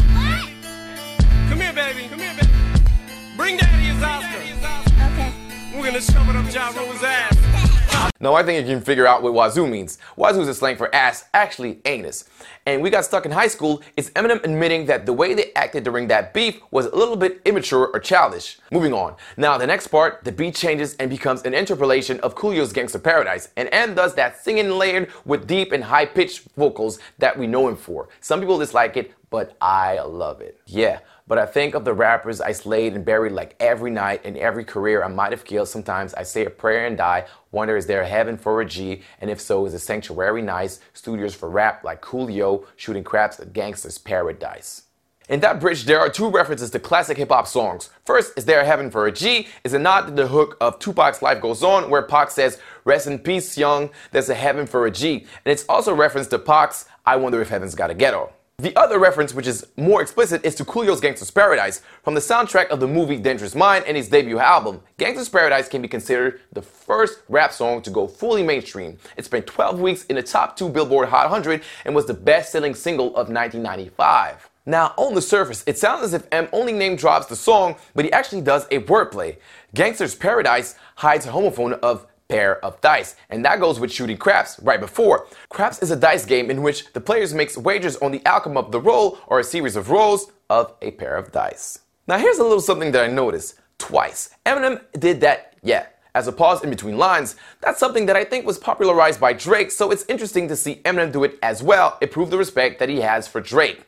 Up 5.87 6.53
Ja 6.53 6.69
Rule's 6.71 7.01
ass. 7.05 8.13
Now 8.19 8.35
I 8.35 8.43
think 8.43 8.67
you 8.67 8.75
can 8.75 8.83
figure 8.83 9.07
out 9.07 9.23
what 9.23 9.35
wazoo 9.35 9.69
means. 9.69 9.99
Wazoo 10.17 10.41
is 10.41 10.49
a 10.49 10.55
slang 10.55 10.75
for 10.75 10.93
ass, 10.93 11.27
actually 11.33 11.81
anus. 11.85 12.25
And 12.67 12.83
we 12.83 12.91
got 12.91 13.05
stuck 13.05 13.25
in 13.25 13.31
high 13.31 13.47
school 13.47 13.83
is 13.97 14.11
Eminem 14.11 14.43
admitting 14.43 14.87
that 14.87 15.07
the 15.07 15.13
way 15.13 15.33
they 15.33 15.53
acted 15.55 15.85
during 15.85 16.09
that 16.09 16.35
beef 16.35 16.61
was 16.73 16.87
a 16.87 16.97
little 16.97 17.15
bit 17.15 17.41
immature 17.45 17.87
or 17.95 18.01
childish. 18.01 18.59
Moving 18.73 18.93
on. 18.93 19.15
Now 19.37 19.59
the 19.59 19.67
next 19.69 19.87
part, 19.87 20.25
the 20.25 20.33
beat 20.33 20.57
changes 20.57 20.97
and 20.97 21.09
becomes 21.09 21.43
an 21.43 21.55
interpolation 21.55 22.19
of 22.19 22.35
Coolio's 22.35 22.73
Gangsta 22.73 23.01
Paradise. 23.01 23.51
And 23.57 23.69
M 23.71 23.95
does 23.95 24.17
that 24.17 24.43
singing 24.43 24.71
layered 24.71 25.13
with 25.25 25.47
deep 25.47 25.71
and 25.71 25.85
high 25.85 26.07
pitched 26.07 26.49
vocals 26.57 26.99
that 27.19 27.39
we 27.39 27.47
know 27.47 27.69
him 27.69 27.77
for. 27.77 28.09
Some 28.21 28.41
people 28.41 28.59
dislike 28.59 28.97
it, 28.97 29.13
but 29.31 29.57
I 29.61 30.01
love 30.01 30.41
it. 30.41 30.59
Yeah. 30.67 30.99
But 31.29 31.39
I 31.39 31.47
think 31.47 31.75
of 31.75 31.85
the 31.85 31.93
rappers 31.93 32.41
I 32.41 32.53
slayed 32.53 32.95
and 32.95 33.05
buried 33.05 33.33
like 33.33 33.57
every 33.59 33.91
night 33.91 34.25
in 34.25 34.37
every 34.37 34.65
career 34.65 35.03
I 35.03 35.09
might 35.09 35.33
have 35.33 35.45
killed. 35.45 35.69
Sometimes 35.69 36.15
I 36.15 36.23
say 36.23 36.45
a 36.45 36.51
prayer 36.51 36.87
and 36.87 36.97
die. 36.97 37.27
Wonder 37.51 37.77
is 37.77 37.87
there 37.87 38.03
a 38.03 38.07
heaven 38.09 38.37
for 38.37 38.61
a 38.61 38.65
G? 38.65 39.03
And 39.21 39.29
if 39.29 39.41
so, 39.41 39.67
is 39.67 39.75
a 39.75 39.81
sanctuary 39.81 40.43
nice? 40.43 40.79
Studios 40.93 41.35
for 41.35 41.51
rap 41.51 41.83
like 41.83 42.01
Coolio, 42.01 42.67
shooting 42.77 43.03
craps 43.03 43.41
at 43.41 43.53
gangsters 43.53 43.99
paradise. 43.99 44.85
In 45.29 45.41
that 45.41 45.59
bridge, 45.59 45.87
there 45.87 45.99
are 45.99 46.09
two 46.09 46.29
references 46.31 46.71
to 46.71 46.79
classic 46.79 47.17
hip 47.17 47.31
hop 47.31 47.49
songs. 47.49 47.91
First, 48.05 48.35
Is 48.39 48.45
There 48.45 48.61
a 48.61 48.65
Heaven 48.65 48.93
for 48.93 49.09
a 49.09 49.13
G? 49.13 49.49
is 49.65 49.73
nod 49.73 50.03
to 50.03 50.13
the 50.13 50.29
hook 50.29 50.57
of 50.61 50.79
Tupac's 50.79 51.21
Life 51.21 51.41
Goes 51.41 51.65
On, 51.65 51.91
where 51.91 52.03
Pac 52.03 52.31
says, 52.31 52.61
Rest 52.85 53.09
in 53.09 53.19
peace, 53.19 53.59
young, 53.59 53.91
there's 54.13 54.29
a 54.29 54.37
heaven 54.37 54.69
for 54.69 54.87
a 54.87 54.91
G. 54.93 55.27
And 55.45 55.53
it's 55.53 55.65
also 55.69 55.91
a 55.91 55.97
reference 55.97 56.29
to 56.29 56.39
Pac's 56.39 56.85
I 57.05 57.17
Wonder 57.17 57.41
If 57.41 57.49
Heaven's 57.49 57.75
Got 57.75 57.91
a 57.91 57.95
Ghetto. 57.95 58.33
The 58.59 58.75
other 58.75 58.99
reference, 58.99 59.35
which 59.35 59.47
is 59.47 59.67
more 59.77 60.01
explicit, 60.01 60.43
is 60.43 60.55
to 60.55 60.65
Coolio's 60.65 60.99
Gangsta's 60.99 61.31
Paradise 61.31 61.83
from 62.03 62.15
the 62.15 62.21
soundtrack 62.21 62.69
of 62.69 62.81
the 62.81 62.89
movie 62.89 63.19
Dangerous 63.19 63.55
Mind 63.55 63.85
and 63.87 63.99
his 63.99 64.09
debut 64.09 64.39
album. 64.39 64.81
Gangsta's 64.97 65.29
Paradise 65.29 65.69
can 65.69 65.83
be 65.83 65.89
considered 65.89 66.41
the 66.55 66.63
first 66.63 67.21
rap 67.29 67.53
song 67.53 67.83
to 67.83 67.91
go 67.91 68.07
fully 68.07 68.43
mainstream. 68.43 68.97
It 69.19 69.27
spent 69.27 69.47
12 69.47 69.79
weeks 69.79 70.05
in 70.07 70.17
the 70.17 70.23
top 70.23 70.57
two 70.57 70.71
Billboard 70.71 71.11
Hot 71.11 71.31
100 71.31 71.63
and 71.85 71.95
was 71.95 72.07
the 72.07 72.15
best 72.15 72.51
selling 72.51 72.75
single 72.75 73.09
of 73.09 73.29
1995. 73.29 74.49
Now, 74.65 74.95
on 74.97 75.15
the 75.15 75.21
surface, 75.21 75.63
it 75.67 75.77
sounds 75.77 76.03
as 76.03 76.15
if 76.15 76.27
M 76.33 76.49
only 76.51 76.73
name 76.73 76.97
drops 76.97 77.27
the 77.27 77.37
song, 77.37 77.77
but 77.95 78.07
he 78.07 78.13
actually 78.13 78.41
does 78.41 78.65
a 78.71 78.81
wordplay. 78.81 79.37
Gangsta's 79.75 80.15
Paradise 80.15 80.77
hides 80.95 81.27
a 81.27 81.31
homophone 81.31 81.79
of 81.81 82.07
pair 82.29 82.65
of 82.65 82.81
dice. 82.81 83.17
And 83.31 83.45
that 83.45 83.61
goes 83.61 83.81
with 83.81 83.93
shooting 83.93 84.17
craps 84.17 84.59
right 84.61 84.81
before. 84.81 85.27
Craps 85.49 85.83
is 85.83 85.91
a 85.91 85.97
dice 85.97 86.25
game 86.25 86.51
in 86.51 86.63
which 86.63 86.93
the 86.93 87.01
players 87.01 87.35
makes 87.35 87.57
wagers 87.57 87.97
on 87.97 88.13
the 88.13 88.23
outcome 88.27 88.57
of 88.57 88.73
the 88.73 88.81
roll 88.81 89.19
or 89.27 89.41
a 89.41 89.45
series 89.45 89.77
of 89.77 89.91
rolls 89.91 90.33
of 90.51 90.75
a 90.83 90.91
pair 90.93 91.17
of 91.17 91.33
dice. 91.33 91.81
Now 92.07 92.19
here's 92.19 92.39
a 92.39 92.43
little 92.43 92.61
something 92.61 92.93
that 92.93 93.05
I 93.05 93.13
noticed 93.13 93.59
twice. 93.79 94.31
Eminem 94.45 94.81
did 94.99 95.21
that, 95.21 95.55
yeah, 95.63 95.87
as 96.15 96.27
a 96.29 96.33
pause 96.33 96.63
in 96.63 96.71
between 96.71 96.97
lines. 96.97 97.37
That's 97.61 97.79
something 97.79 98.07
that 98.07 98.17
I 98.17 98.25
think 98.25 98.47
was 98.47 98.59
popularized 98.59 99.21
by 99.21 99.33
Drake, 99.33 99.71
so 99.71 99.91
it's 99.91 100.05
interesting 100.09 100.49
to 100.49 100.57
see 100.57 100.77
Eminem 100.85 101.13
do 101.13 101.25
it 101.25 101.39
as 101.43 101.63
well. 101.63 101.99
It 102.01 102.11
proved 102.11 102.31
the 102.31 102.39
respect 102.39 102.79
that 102.79 102.89
he 102.89 103.01
has 103.01 103.29
for 103.29 103.41
Drake. 103.41 103.83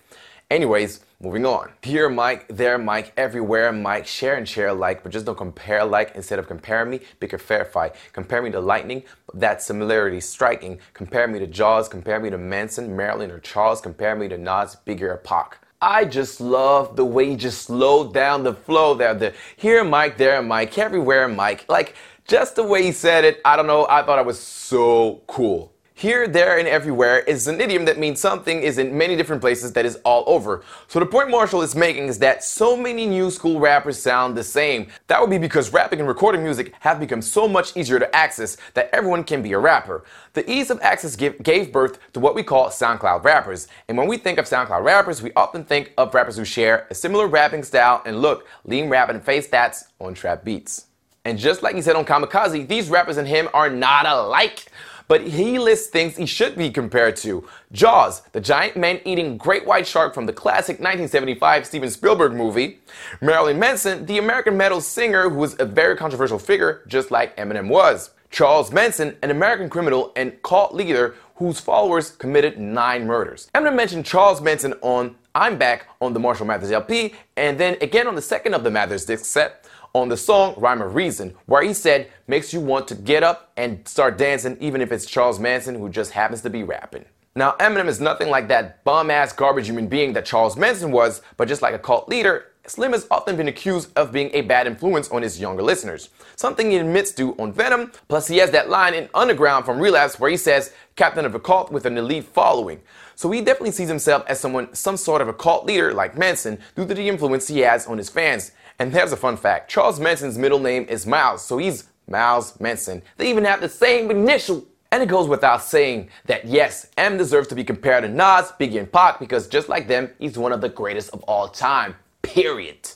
Anyways, 0.50 1.00
moving 1.20 1.44
on. 1.44 1.72
Here, 1.82 2.08
Mike, 2.08 2.46
there, 2.48 2.78
Mike, 2.78 3.12
everywhere, 3.16 3.72
Mike. 3.72 4.06
Share 4.06 4.36
and 4.36 4.48
share 4.48 4.68
alike, 4.68 5.02
but 5.02 5.12
just 5.12 5.26
don't 5.26 5.36
compare 5.36 5.80
alike. 5.80 6.12
Instead 6.14 6.38
of 6.38 6.46
comparing 6.46 6.90
me, 6.90 7.00
a 7.20 7.38
fair 7.38 7.64
fight. 7.64 7.94
Compare 8.12 8.42
me 8.42 8.50
to 8.50 8.60
Lightning, 8.60 9.02
that 9.34 9.62
similarity 9.62 10.20
striking. 10.20 10.78
Compare 10.94 11.28
me 11.28 11.38
to 11.40 11.46
Jaws, 11.46 11.88
compare 11.88 12.20
me 12.20 12.30
to 12.30 12.38
Manson, 12.38 12.96
Marilyn, 12.96 13.30
or 13.30 13.40
Charles. 13.40 13.80
Compare 13.80 14.16
me 14.16 14.28
to 14.28 14.38
Nas, 14.38 14.76
Biggie, 14.86 15.02
or 15.02 15.16
Pac. 15.16 15.58
I 15.80 16.04
just 16.04 16.40
love 16.40 16.96
the 16.96 17.04
way 17.04 17.30
he 17.30 17.36
just 17.36 17.62
slowed 17.62 18.12
down 18.12 18.42
the 18.42 18.54
flow 18.54 18.94
there. 18.94 19.14
The 19.14 19.34
here, 19.56 19.84
Mike, 19.84 20.16
there, 20.18 20.42
Mike, 20.42 20.76
everywhere, 20.78 21.28
Mike. 21.28 21.64
Like, 21.68 21.94
just 22.26 22.56
the 22.56 22.64
way 22.64 22.82
he 22.82 22.92
said 22.92 23.24
it, 23.24 23.40
I 23.44 23.56
don't 23.56 23.66
know, 23.66 23.86
I 23.88 24.02
thought 24.02 24.18
it 24.18 24.26
was 24.26 24.38
so 24.38 25.22
cool. 25.26 25.72
Here, 25.98 26.28
there, 26.28 26.60
and 26.60 26.68
everywhere 26.68 27.18
is 27.18 27.48
an 27.48 27.60
idiom 27.60 27.84
that 27.86 27.98
means 27.98 28.20
something 28.20 28.62
is 28.62 28.78
in 28.78 28.96
many 28.96 29.16
different 29.16 29.42
places 29.42 29.72
that 29.72 29.84
is 29.84 29.96
all 30.04 30.22
over. 30.28 30.62
So 30.86 31.00
the 31.00 31.06
point 31.06 31.28
Marshall 31.28 31.60
is 31.60 31.74
making 31.74 32.06
is 32.06 32.20
that 32.20 32.44
so 32.44 32.76
many 32.76 33.04
new 33.04 33.32
school 33.32 33.58
rappers 33.58 34.00
sound 34.00 34.36
the 34.36 34.44
same. 34.44 34.86
That 35.08 35.20
would 35.20 35.28
be 35.28 35.38
because 35.38 35.72
rapping 35.72 35.98
and 35.98 36.06
recording 36.06 36.44
music 36.44 36.72
have 36.78 37.00
become 37.00 37.20
so 37.20 37.48
much 37.48 37.76
easier 37.76 37.98
to 37.98 38.14
access 38.14 38.56
that 38.74 38.90
everyone 38.94 39.24
can 39.24 39.42
be 39.42 39.54
a 39.54 39.58
rapper. 39.58 40.04
The 40.34 40.48
ease 40.48 40.70
of 40.70 40.78
access 40.82 41.16
give, 41.16 41.42
gave 41.42 41.72
birth 41.72 41.98
to 42.12 42.20
what 42.20 42.36
we 42.36 42.44
call 42.44 42.68
SoundCloud 42.68 43.24
rappers. 43.24 43.66
And 43.88 43.98
when 43.98 44.06
we 44.06 44.18
think 44.18 44.38
of 44.38 44.44
SoundCloud 44.44 44.84
rappers, 44.84 45.20
we 45.20 45.32
often 45.34 45.64
think 45.64 45.94
of 45.98 46.14
rappers 46.14 46.36
who 46.36 46.44
share 46.44 46.86
a 46.90 46.94
similar 46.94 47.26
rapping 47.26 47.64
style 47.64 48.02
and 48.06 48.22
look, 48.22 48.46
lean 48.64 48.88
rap 48.88 49.08
and 49.08 49.20
face 49.20 49.48
stats 49.48 49.86
on 49.98 50.14
trap 50.14 50.44
beats. 50.44 50.86
And 51.24 51.36
just 51.36 51.64
like 51.64 51.74
he 51.74 51.82
said 51.82 51.96
on 51.96 52.04
Kamikaze, 52.04 52.68
these 52.68 52.88
rappers 52.88 53.16
and 53.16 53.26
him 53.26 53.48
are 53.52 53.68
not 53.68 54.06
alike 54.06 54.66
but 55.08 55.22
he 55.22 55.58
lists 55.58 55.88
things 55.88 56.16
he 56.16 56.26
should 56.26 56.56
be 56.56 56.70
compared 56.70 57.16
to. 57.16 57.46
Jaws, 57.72 58.22
the 58.32 58.40
giant 58.40 58.76
man-eating 58.76 59.38
great 59.38 59.66
white 59.66 59.86
shark 59.86 60.14
from 60.14 60.26
the 60.26 60.32
classic 60.32 60.74
1975 60.74 61.66
Steven 61.66 61.90
Spielberg 61.90 62.34
movie. 62.34 62.78
Marilyn 63.20 63.58
Manson, 63.58 64.06
the 64.06 64.18
American 64.18 64.56
metal 64.56 64.80
singer 64.80 65.28
who 65.28 65.36
was 65.36 65.56
a 65.58 65.64
very 65.64 65.96
controversial 65.96 66.38
figure, 66.38 66.82
just 66.86 67.10
like 67.10 67.36
Eminem 67.36 67.68
was. 67.68 68.10
Charles 68.30 68.70
Manson, 68.70 69.16
an 69.22 69.30
American 69.30 69.70
criminal 69.70 70.12
and 70.14 70.42
cult 70.42 70.74
leader 70.74 71.14
whose 71.36 71.58
followers 71.58 72.10
committed 72.10 72.58
nine 72.58 73.06
murders. 73.06 73.48
Eminem 73.54 73.76
mentioned 73.76 74.04
Charles 74.04 74.40
Manson 74.40 74.74
on 74.82 75.16
I'm 75.34 75.56
Back 75.56 75.86
on 76.00 76.12
the 76.12 76.20
Marshall 76.20 76.46
Mathers 76.46 76.72
LP, 76.72 77.14
and 77.36 77.58
then 77.58 77.76
again 77.80 78.08
on 78.08 78.16
the 78.16 78.22
second 78.22 78.54
of 78.54 78.64
the 78.64 78.70
Mathers 78.70 79.06
disc 79.06 79.24
set 79.24 79.64
on 79.94 80.08
the 80.08 80.16
song 80.16 80.54
Rhyme 80.56 80.82
of 80.82 80.94
Reason, 80.94 81.34
where 81.46 81.62
he 81.62 81.72
said 81.72 82.10
makes 82.26 82.52
you 82.52 82.60
want 82.60 82.88
to 82.88 82.94
get 82.94 83.22
up 83.22 83.52
and 83.56 83.86
start 83.86 84.18
dancing 84.18 84.56
even 84.60 84.80
if 84.80 84.92
it's 84.92 85.06
Charles 85.06 85.38
Manson 85.38 85.74
who 85.74 85.88
just 85.88 86.12
happens 86.12 86.42
to 86.42 86.50
be 86.50 86.62
rapping. 86.62 87.04
Now, 87.34 87.52
Eminem 87.60 87.86
is 87.86 88.00
nothing 88.00 88.30
like 88.30 88.48
that 88.48 88.82
bum 88.84 89.10
ass 89.10 89.32
garbage 89.32 89.66
human 89.66 89.86
being 89.86 90.12
that 90.14 90.24
Charles 90.24 90.56
Manson 90.56 90.90
was, 90.90 91.22
but 91.36 91.46
just 91.46 91.62
like 91.62 91.74
a 91.74 91.78
cult 91.78 92.08
leader, 92.08 92.46
Slim 92.66 92.92
has 92.92 93.06
often 93.10 93.36
been 93.36 93.48
accused 93.48 93.96
of 93.96 94.12
being 94.12 94.30
a 94.34 94.42
bad 94.42 94.66
influence 94.66 95.08
on 95.10 95.22
his 95.22 95.40
younger 95.40 95.62
listeners. 95.62 96.10
Something 96.36 96.70
he 96.70 96.76
admits 96.76 97.12
to 97.12 97.34
on 97.38 97.52
Venom, 97.52 97.92
plus 98.08 98.26
he 98.26 98.38
has 98.38 98.50
that 98.50 98.68
line 98.68 98.92
in 98.92 99.08
Underground 99.14 99.64
from 99.64 99.78
Relapse 99.78 100.20
where 100.20 100.30
he 100.30 100.36
says, 100.36 100.74
captain 100.96 101.24
of 101.24 101.34
a 101.34 101.40
cult 101.40 101.72
with 101.72 101.86
an 101.86 101.96
elite 101.96 102.24
following. 102.24 102.82
So 103.14 103.30
he 103.30 103.40
definitely 103.40 103.70
sees 103.70 103.88
himself 103.88 104.24
as 104.26 104.38
someone, 104.38 104.74
some 104.74 104.96
sort 104.96 105.22
of 105.22 105.28
a 105.28 105.32
cult 105.32 105.64
leader 105.64 105.94
like 105.94 106.18
Manson 106.18 106.58
due 106.76 106.86
to 106.86 106.94
the 106.94 107.08
influence 107.08 107.48
he 107.48 107.60
has 107.60 107.86
on 107.86 107.98
his 107.98 108.10
fans. 108.10 108.52
And 108.78 108.92
there's 108.92 109.12
a 109.12 109.16
fun 109.16 109.36
fact 109.36 109.70
Charles 109.70 109.98
Manson's 109.98 110.38
middle 110.38 110.60
name 110.60 110.86
is 110.88 111.06
Miles, 111.06 111.44
so 111.44 111.58
he's 111.58 111.88
Miles 112.06 112.58
Manson. 112.60 113.02
They 113.16 113.28
even 113.30 113.44
have 113.44 113.60
the 113.60 113.68
same 113.68 114.10
initial. 114.10 114.64
And 114.90 115.02
it 115.02 115.08
goes 115.08 115.28
without 115.28 115.62
saying 115.62 116.08
that 116.26 116.46
yes, 116.46 116.88
M 116.96 117.18
deserves 117.18 117.48
to 117.48 117.54
be 117.54 117.64
compared 117.64 118.04
to 118.04 118.08
Nas, 118.08 118.52
Biggie, 118.58 118.78
and 118.78 118.90
Pac 118.90 119.18
because 119.20 119.46
just 119.46 119.68
like 119.68 119.86
them, 119.86 120.10
he's 120.18 120.38
one 120.38 120.52
of 120.52 120.62
the 120.62 120.68
greatest 120.68 121.10
of 121.10 121.22
all 121.24 121.48
time. 121.48 121.94
Period. 122.22 122.88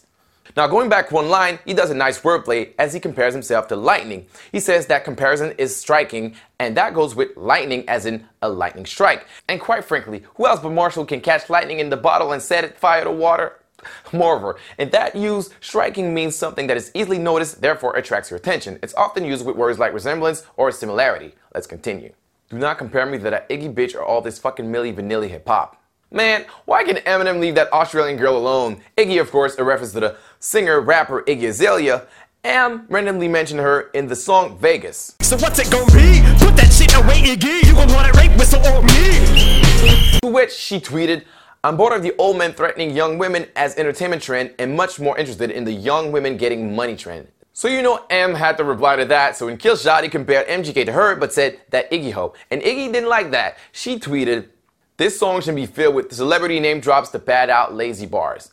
Now, 0.57 0.67
going 0.67 0.89
back 0.91 1.11
one 1.11 1.29
line, 1.29 1.59
he 1.65 1.73
does 1.73 1.91
a 1.91 1.95
nice 1.95 2.21
wordplay 2.21 2.73
as 2.79 2.93
he 2.93 3.01
compares 3.01 3.33
himself 3.33 3.69
to 3.69 3.77
lightning. 3.77 4.27
He 4.53 4.61
says 4.61 4.87
that 4.87 5.05
comparison 5.05 5.55
is 5.57 5.75
striking, 5.75 6.35
and 6.59 6.77
that 6.77 6.93
goes 6.93 7.15
with 7.15 7.37
lightning 7.37 7.89
as 7.89 8.05
in 8.05 8.27
a 8.43 8.49
lightning 8.51 8.85
strike. 8.85 9.27
And 9.49 9.61
quite 9.61 9.85
frankly, 9.85 10.25
who 10.35 10.47
else 10.47 10.61
but 10.61 10.73
Marshall 10.73 11.07
can 11.07 11.23
catch 11.23 11.49
lightning 11.49 11.79
in 11.79 11.89
the 11.89 11.97
bottle 11.97 12.33
and 12.33 12.43
set 12.43 12.65
it 12.65 12.79
fire 12.79 13.05
to 13.05 13.11
water? 13.11 13.62
Moreover, 14.13 14.59
in 14.79 14.91
that 14.91 15.15
use, 15.17 15.51
striking 15.61 16.13
means 16.15 16.37
something 16.37 16.67
that 16.67 16.77
is 16.77 16.91
easily 16.95 17.19
noticed, 17.19 17.61
therefore 17.61 17.97
attracts 17.97 18.31
your 18.31 18.39
attention. 18.39 18.79
It's 18.83 18.95
often 18.95 19.25
used 19.25 19.45
with 19.45 19.57
words 19.57 19.79
like 19.79 19.93
resemblance 19.93 20.45
or 20.57 20.71
similarity. 20.71 21.35
Let's 21.55 21.67
continue. 21.67 22.13
Do 22.51 22.59
not 22.59 22.79
compare 22.79 23.07
me 23.07 23.19
to 23.19 23.25
that 23.31 23.49
Iggy 23.49 23.73
bitch 23.75 23.95
or 23.95 24.05
all 24.05 24.21
this 24.21 24.39
fucking 24.39 24.67
Milli 24.67 24.95
Vanilli 24.95 25.29
hip 25.29 25.49
hop. 25.49 25.83
Man, 26.11 26.45
why 26.67 26.85
can 26.85 26.97
Eminem 26.97 27.41
leave 27.41 27.55
that 27.55 27.73
Australian 27.73 28.19
girl 28.19 28.37
alone? 28.37 28.83
Iggy, 28.99 29.19
of 29.19 29.31
course, 29.31 29.57
a 29.57 29.65
reference 29.65 29.93
to 29.95 30.01
the 30.01 30.17
singer 30.41 30.79
rapper 30.81 31.23
Iggy 31.23 31.49
Azalea. 31.49 32.07
Am 32.45 32.87
randomly 32.91 33.29
mentioned 33.29 33.61
her 33.61 33.83
in 33.95 34.09
the 34.09 34.17
song 34.17 34.59
Vegas. 34.59 35.17
So 35.23 35.37
what's 35.39 35.59
it 35.59 35.71
gonna 35.71 35.87
be? 35.87 36.21
Put 36.45 36.57
that 36.57 36.71
shit 36.71 36.95
away, 36.95 37.23
Iggy. 37.23 37.65
You 37.67 37.73
gon' 37.73 37.91
want 37.95 38.09
it 38.09 38.17
rape 38.17 38.37
whistle 38.37 38.61
on 38.67 38.85
me. 38.85 40.19
To 40.23 40.29
which 40.29 40.53
she 40.53 40.79
tweeted, 40.79 41.25
I'm 41.65 41.77
bored 41.77 41.93
of 41.93 42.03
the 42.03 42.13
old 42.19 42.39
men 42.39 42.55
threatening 42.55 42.91
young 42.91 43.19
women 43.19 43.47
as 43.55 43.77
entertainment 43.77 44.21
trend 44.21 44.53
and 44.59 44.77
much 44.77 44.99
more 44.99 45.17
interested 45.17 45.49
in 45.53 45.63
the 45.63 45.71
young 45.73 46.11
women 46.11 46.37
getting 46.37 46.75
money 46.75 46.97
trend. 46.97 47.29
So 47.53 47.69
you 47.69 47.83
know 47.83 48.05
M 48.11 48.35
had 48.35 48.57
to 48.57 48.65
reply 48.65 48.97
to 48.97 49.05
that, 49.05 49.37
so 49.37 49.47
in 49.47 49.59
Kill 49.59 49.77
Shot 49.77 50.03
he 50.03 50.11
compared 50.11 50.49
MGK 50.49 50.87
to 50.87 50.93
her 50.93 51.15
but 51.15 51.33
said 51.33 51.61
that 51.71 51.89
Iggy 51.93 52.11
Ho. 52.15 52.35
And 52.51 52.63
Iggy 52.63 52.93
didn't 52.93 53.09
like 53.09 53.31
that. 53.31 53.59
She 53.71 54.01
tweeted, 54.01 54.49
This 54.97 55.17
song 55.21 55.41
should 55.41 55.55
be 55.55 55.67
filled 55.67 55.95
with 55.95 56.13
celebrity 56.13 56.59
name 56.59 56.81
drops 56.81 57.11
to 57.11 57.21
pad 57.21 57.49
out 57.49 57.73
lazy 57.73 58.07
bars. 58.07 58.51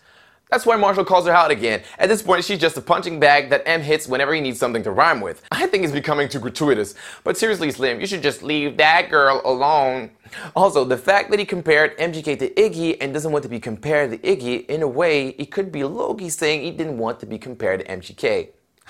That's 0.50 0.66
why 0.66 0.78
Marshall 0.78 1.06
calls 1.06 1.28
her 1.28 1.32
out 1.32 1.52
again. 1.52 1.84
At 2.00 2.10
this 2.10 2.24
point, 2.24 2.44
she's 2.44 2.58
just 2.58 2.76
a 2.76 2.82
punching 2.82 3.20
bag 3.20 3.52
that 3.52 3.62
M 3.68 3.82
hits 3.82 4.08
whenever 4.08 4.34
he 4.34 4.42
needs 4.42 4.58
something 4.58 4.82
to 4.82 4.90
rhyme 4.90 5.22
with. 5.22 5.44
I 5.52 5.68
think 5.68 5.84
it's 5.84 5.94
becoming 5.94 6.28
too 6.28 6.40
gratuitous. 6.40 6.96
But 7.24 7.38
seriously, 7.38 7.70
Slim, 7.70 8.02
you 8.02 8.08
should 8.08 8.24
just 8.24 8.42
leave 8.42 8.76
that 8.78 9.12
girl 9.12 9.42
alone. 9.46 10.10
Also, 10.56 10.84
the 10.84 10.98
fact 10.98 11.30
that 11.30 11.38
he 11.38 11.46
compared 11.46 11.96
MGK 12.00 12.40
to 12.40 12.50
Iggy 12.56 12.98
and 13.00 13.14
doesn't 13.14 13.32
want 13.32 13.44
to 13.44 13.50
be 13.50 13.60
compared 13.60 14.10
to 14.10 14.18
Iggy, 14.18 14.66
in 14.66 14.82
a 14.82 14.88
way, 14.88 15.30
it 15.30 15.52
could 15.52 15.72
be 15.72 15.84
Loki 15.84 16.30
saying 16.30 16.64
he 16.64 16.72
didn't 16.72 16.98
want 16.98 17.20
to 17.20 17.28
be 17.28 17.38
compared 17.38 17.82
to 17.82 17.86
MGK. 17.86 18.50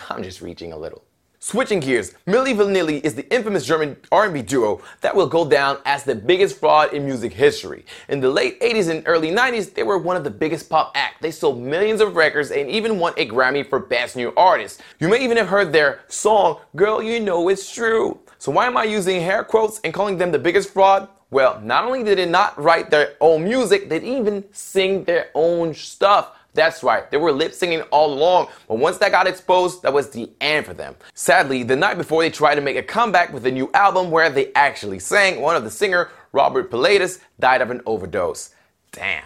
I'm 0.10 0.24
just 0.24 0.39
reaching 0.42 0.72
a 0.72 0.78
little. 0.78 1.04
Switching 1.41 1.79
gears, 1.79 2.15
Milli 2.27 2.53
Vanilli 2.53 3.01
is 3.01 3.15
the 3.15 3.34
infamous 3.34 3.65
German 3.65 3.96
R&B 4.12 4.41
duo 4.41 4.81
that 5.00 5.15
will 5.15 5.25
go 5.25 5.50
down 5.50 5.77
as 5.86 6.03
the 6.03 6.13
biggest 6.13 6.60
fraud 6.60 6.93
in 6.93 7.05
music 7.05 7.31
history. 7.31 7.86
In 8.10 8.19
the 8.19 8.29
late 8.29 8.60
80s 8.60 8.89
and 8.89 9.03
early 9.05 9.31
90s, 9.31 9.74
they 9.74 9.84
were 9.84 9.98
one 9.98 10.17
of 10.17 10.25
the 10.25 10.29
biggest 10.29 10.69
pop 10.69 10.91
acts. 10.96 11.22
They 11.22 11.31
sold 11.31 11.62
millions 11.62 12.01
of 12.01 12.17
records 12.17 12.51
and 12.51 12.69
even 12.69 13.00
won 13.00 13.13
a 13.15 13.25
Grammy 13.25 13.65
for 13.65 13.79
Best 13.79 14.17
New 14.17 14.34
Artist. 14.36 14.81
You 15.00 15.08
may 15.08 15.24
even 15.24 15.38
have 15.38 15.48
heard 15.48 15.72
their 15.72 16.01
song, 16.10 16.60
Girl 16.75 17.01
You 17.01 17.22
Know 17.22 17.48
It's 17.48 17.74
True. 17.74 18.19
So 18.38 18.51
why 18.51 18.67
am 18.67 18.75
I 18.75 18.84
using 18.84 19.22
hair 19.22 19.46
quotes 19.46 19.79
and 19.86 19.93
calling 19.93 20.17
them 20.17 20.34
the 20.34 20.39
biggest 20.39 20.74
fraud? 20.74 21.08
Well, 21.31 21.62
not 21.62 21.86
only 21.86 22.03
did 22.03 22.17
they 22.17 22.25
not 22.25 22.62
write 22.62 22.89
their 22.89 23.13
own 23.22 23.46
music, 23.46 23.88
they 23.88 24.00
didn't 24.00 24.17
even 24.17 24.43
sing 24.51 25.05
their 25.05 25.29
own 25.34 25.74
stuff. 25.74 26.36
That's 26.53 26.84
right, 26.84 27.10
they 27.12 27.18
were 27.18 27.32
lip 27.32 27.53
singing 27.53 27.82
all 27.84 28.13
along, 28.13 28.48
but 28.68 28.79
once 28.79 28.98
that 28.98 29.12
got 29.12 29.27
exposed, 29.27 29.84
that 29.84 29.94
was 29.94 30.10
the 30.10 30.29
end 30.41 30.65
for 30.65 30.74
them. 30.74 30.96
Sadly, 31.13 31.63
the 31.63 31.75
night 31.75 31.98
before 31.98 32.24
they 32.24 32.29
tried 32.32 32.56
to 32.56 32.62
make 32.62 32.75
a 32.75 32.84
comeback 32.84 33.32
with 33.32 33.46
a 33.46 33.51
new 33.51 33.70
album 33.74 34.10
where 34.10 34.29
they 34.29 34.51
actually 34.53 35.00
sang, 35.00 35.41
one 35.41 35.56
of 35.56 35.63
the 35.63 35.70
singer, 35.70 36.10
Robert 36.32 36.72
Pilatus, 36.72 37.20
died 37.39 37.62
of 37.62 37.70
an 37.70 37.82
overdose. 37.86 38.56
Damn. 38.91 39.25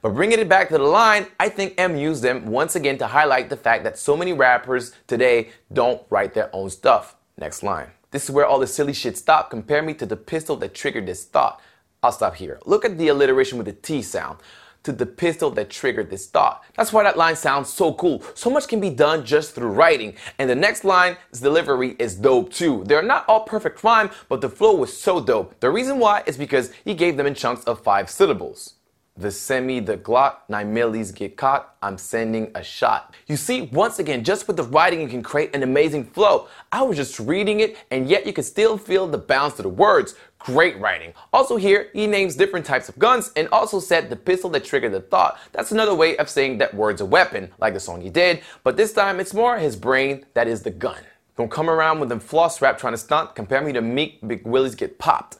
But 0.00 0.14
bringing 0.14 0.40
it 0.40 0.48
back 0.48 0.68
to 0.70 0.78
the 0.78 0.84
line, 0.84 1.26
I 1.38 1.48
think 1.48 1.74
M 1.78 1.94
used 1.94 2.22
them 2.22 2.46
once 2.46 2.74
again 2.74 2.98
to 2.98 3.06
highlight 3.06 3.50
the 3.50 3.56
fact 3.56 3.84
that 3.84 3.98
so 3.98 4.16
many 4.16 4.32
rappers 4.32 4.92
today 5.06 5.50
don't 5.72 6.02
write 6.10 6.34
their 6.34 6.50
own 6.52 6.70
stuff. 6.70 7.14
Next 7.38 7.62
line. 7.62 7.90
This 8.10 8.24
is 8.24 8.30
where 8.30 8.44
all 8.44 8.58
the 8.58 8.66
silly 8.66 8.92
shit 8.92 9.16
stopped. 9.16 9.50
Compare 9.50 9.82
me 9.82 9.94
to 9.94 10.06
the 10.06 10.16
pistol 10.16 10.56
that 10.56 10.74
triggered 10.74 11.06
this 11.06 11.24
thought. 11.24 11.60
I'll 12.02 12.12
stop 12.12 12.34
here. 12.34 12.58
Look 12.66 12.84
at 12.84 12.98
the 12.98 13.08
alliteration 13.08 13.58
with 13.58 13.66
the 13.66 13.74
T 13.74 14.02
sound 14.02 14.38
to 14.84 14.92
the 14.92 15.06
pistol 15.06 15.50
that 15.50 15.70
triggered 15.70 16.10
this 16.10 16.26
thought. 16.26 16.64
That's 16.76 16.92
why 16.92 17.02
that 17.02 17.16
line 17.16 17.36
sounds 17.36 17.72
so 17.72 17.92
cool. 17.94 18.22
So 18.34 18.50
much 18.50 18.68
can 18.68 18.80
be 18.80 18.90
done 18.90 19.24
just 19.24 19.54
through 19.54 19.70
writing. 19.70 20.16
And 20.38 20.48
the 20.48 20.54
next 20.54 20.84
line's 20.84 21.16
delivery 21.40 21.96
is 21.98 22.14
dope 22.14 22.52
too. 22.52 22.84
They're 22.86 23.02
not 23.02 23.24
all 23.28 23.44
perfect 23.44 23.82
rhyme, 23.84 24.10
but 24.28 24.40
the 24.40 24.48
flow 24.48 24.74
was 24.74 24.96
so 24.96 25.20
dope. 25.20 25.58
The 25.60 25.70
reason 25.70 25.98
why 25.98 26.22
is 26.26 26.36
because 26.36 26.72
he 26.84 26.94
gave 26.94 27.16
them 27.16 27.26
in 27.26 27.34
chunks 27.34 27.64
of 27.64 27.80
five 27.80 28.10
syllables. 28.10 28.74
The 29.16 29.30
semi, 29.30 29.78
the 29.78 29.98
Glock, 29.98 30.36
9 30.48 30.74
millis 30.74 31.14
get 31.14 31.36
caught, 31.36 31.76
I'm 31.82 31.98
sending 31.98 32.50
a 32.54 32.64
shot. 32.64 33.14
You 33.26 33.36
see, 33.36 33.62
once 33.72 33.98
again, 33.98 34.24
just 34.24 34.46
with 34.46 34.56
the 34.56 34.62
writing, 34.62 35.02
you 35.02 35.08
can 35.08 35.22
create 35.22 35.54
an 35.54 35.62
amazing 35.62 36.04
flow. 36.04 36.48
I 36.70 36.82
was 36.82 36.96
just 36.96 37.20
reading 37.20 37.60
it, 37.60 37.76
and 37.90 38.08
yet 38.08 38.26
you 38.26 38.32
can 38.32 38.44
still 38.44 38.78
feel 38.78 39.06
the 39.06 39.18
bounce 39.18 39.54
to 39.54 39.62
the 39.62 39.68
words. 39.68 40.14
Great 40.38 40.78
writing. 40.80 41.12
Also, 41.32 41.56
here, 41.56 41.90
he 41.92 42.06
names 42.06 42.36
different 42.36 42.64
types 42.64 42.88
of 42.88 42.98
guns 42.98 43.30
and 43.36 43.48
also 43.48 43.78
said 43.78 44.08
the 44.08 44.16
pistol 44.16 44.48
that 44.50 44.64
triggered 44.64 44.92
the 44.92 45.00
thought. 45.00 45.38
That's 45.52 45.72
another 45.72 45.94
way 45.94 46.16
of 46.16 46.30
saying 46.30 46.58
that 46.58 46.74
word's 46.74 47.02
a 47.02 47.06
weapon, 47.06 47.52
like 47.58 47.74
the 47.74 47.80
song 47.80 48.00
he 48.00 48.10
did, 48.10 48.42
but 48.64 48.76
this 48.76 48.92
time 48.92 49.20
it's 49.20 49.34
more 49.34 49.58
his 49.58 49.76
brain 49.76 50.24
that 50.34 50.48
is 50.48 50.62
the 50.62 50.70
gun. 50.70 51.00
Don't 51.36 51.50
come 51.50 51.70
around 51.70 52.00
with 52.00 52.08
them 52.08 52.20
floss 52.20 52.60
rap 52.60 52.78
trying 52.78 52.94
to 52.94 52.98
stunt, 52.98 53.34
compare 53.34 53.62
me 53.62 53.72
to 53.72 53.80
Meek 53.80 54.26
Big 54.26 54.46
Willies 54.46 54.74
get 54.74 54.98
popped. 54.98 55.38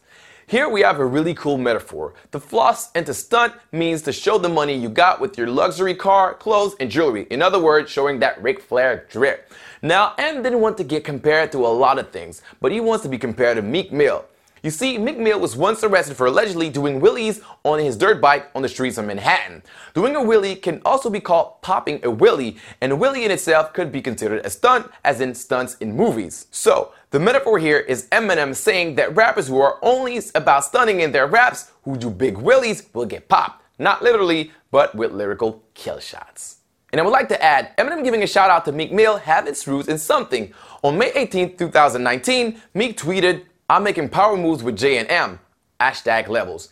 Here 0.53 0.69
we 0.69 0.83
have 0.83 1.01
a 1.01 1.07
really 1.07 1.33
cool 1.33 1.57
metaphor. 1.57 2.13
To 2.33 2.39
floss 2.39 2.91
and 2.95 3.07
to 3.07 3.15
stunt 3.15 3.55
means 3.73 4.03
to 4.03 4.13
show 4.13 4.37
the 4.37 4.51
money 4.51 4.77
you 4.77 4.91
got 4.91 5.19
with 5.19 5.39
your 5.39 5.47
luxury 5.47 5.95
car, 5.95 6.35
clothes, 6.35 6.77
and 6.79 6.91
jewelry. 6.91 7.27
In 7.31 7.41
other 7.41 7.59
words, 7.59 7.91
showing 7.91 8.19
that 8.19 8.43
Ric 8.43 8.61
Flair 8.61 9.07
drip. 9.09 9.51
Now, 9.81 10.13
M 10.19 10.43
didn't 10.43 10.61
want 10.61 10.77
to 10.77 10.85
get 10.85 11.05
compared 11.05 11.53
to 11.53 11.65
a 11.65 11.73
lot 11.73 11.99
of 11.99 12.11
things, 12.11 12.43
but 12.61 12.71
he 12.71 12.81
wants 12.81 13.03
to 13.05 13.09
be 13.09 13.17
compared 13.17 13.57
to 13.57 13.63
Meek 13.63 13.93
Mill. 13.93 14.27
You 14.63 14.71
see, 14.71 14.97
Meek 14.97 15.19
Mill 15.19 15.41
was 15.41 15.57
once 15.57 15.83
arrested 15.83 16.17
for 16.17 16.27
allegedly 16.27 16.71
doing 16.71 17.01
wheelies 17.01 17.43
on 17.65 17.81
his 17.81 17.97
dirt 17.97 18.21
bike 18.21 18.49
on 18.55 18.63
the 18.63 18.69
streets 18.69 18.97
of 18.97 19.05
Manhattan. 19.05 19.61
Doing 19.93 20.15
a 20.15 20.21
wheelie 20.21 20.63
can 20.63 20.81
also 20.85 21.11
be 21.11 21.19
called 21.19 21.61
popping 21.63 21.97
a 21.97 22.09
wheelie, 22.09 22.57
and 22.81 22.93
a 22.93 22.97
wheelie 22.97 23.25
in 23.25 23.33
itself 23.33 23.73
could 23.73 23.91
be 23.91 24.01
considered 24.01 24.47
a 24.47 24.51
stunt, 24.51 24.89
as 25.05 25.21
in 25.21 25.35
stunts 25.35 25.75
in 25.79 25.97
movies. 25.97 26.47
So, 26.53 26.93
the 27.11 27.19
metaphor 27.19 27.59
here 27.59 27.81
is 27.81 28.07
Eminem 28.11 28.55
saying 28.55 28.95
that 28.95 29.17
rappers 29.17 29.49
who 29.49 29.61
are 29.61 29.81
only 29.83 30.21
about 30.37 30.65
stunning 30.65 31.01
in 31.01 31.11
their 31.11 31.27
raps, 31.27 31.73
who 31.83 31.97
do 31.97 32.09
big 32.09 32.37
wheelies, 32.37 32.87
will 32.95 33.07
get 33.07 33.29
popped. 33.29 33.65
Not 33.81 34.01
literally, 34.01 34.53
but 34.71 34.95
with 34.95 35.11
lyrical 35.11 35.65
kill 35.75 35.99
shots. 35.99 36.59
And 36.93 37.01
I 37.01 37.05
would 37.05 37.11
like 37.11 37.29
to 37.31 37.43
add, 37.43 37.77
Eminem 37.79 38.05
giving 38.05 38.23
a 38.23 38.27
shout 38.29 38.51
out 38.51 38.65
to 38.67 38.73
Meek 38.73 38.93
Mill 38.93 39.17
have 39.17 39.49
its 39.49 39.67
roots 39.67 39.89
in 39.89 39.99
something. 39.99 40.53
On 40.83 40.97
May 40.97 41.11
18, 41.15 41.57
2019, 41.57 42.61
Meek 42.75 42.97
tweeted, 42.97 43.47
I'm 43.73 43.85
making 43.85 44.11
power 44.11 44.37
moves 44.37 44.63
with 44.63 44.77
J 44.77 44.99
and 44.99 45.11
M. 45.11 45.41
Hashtag 45.81 46.29
levels. 46.29 46.69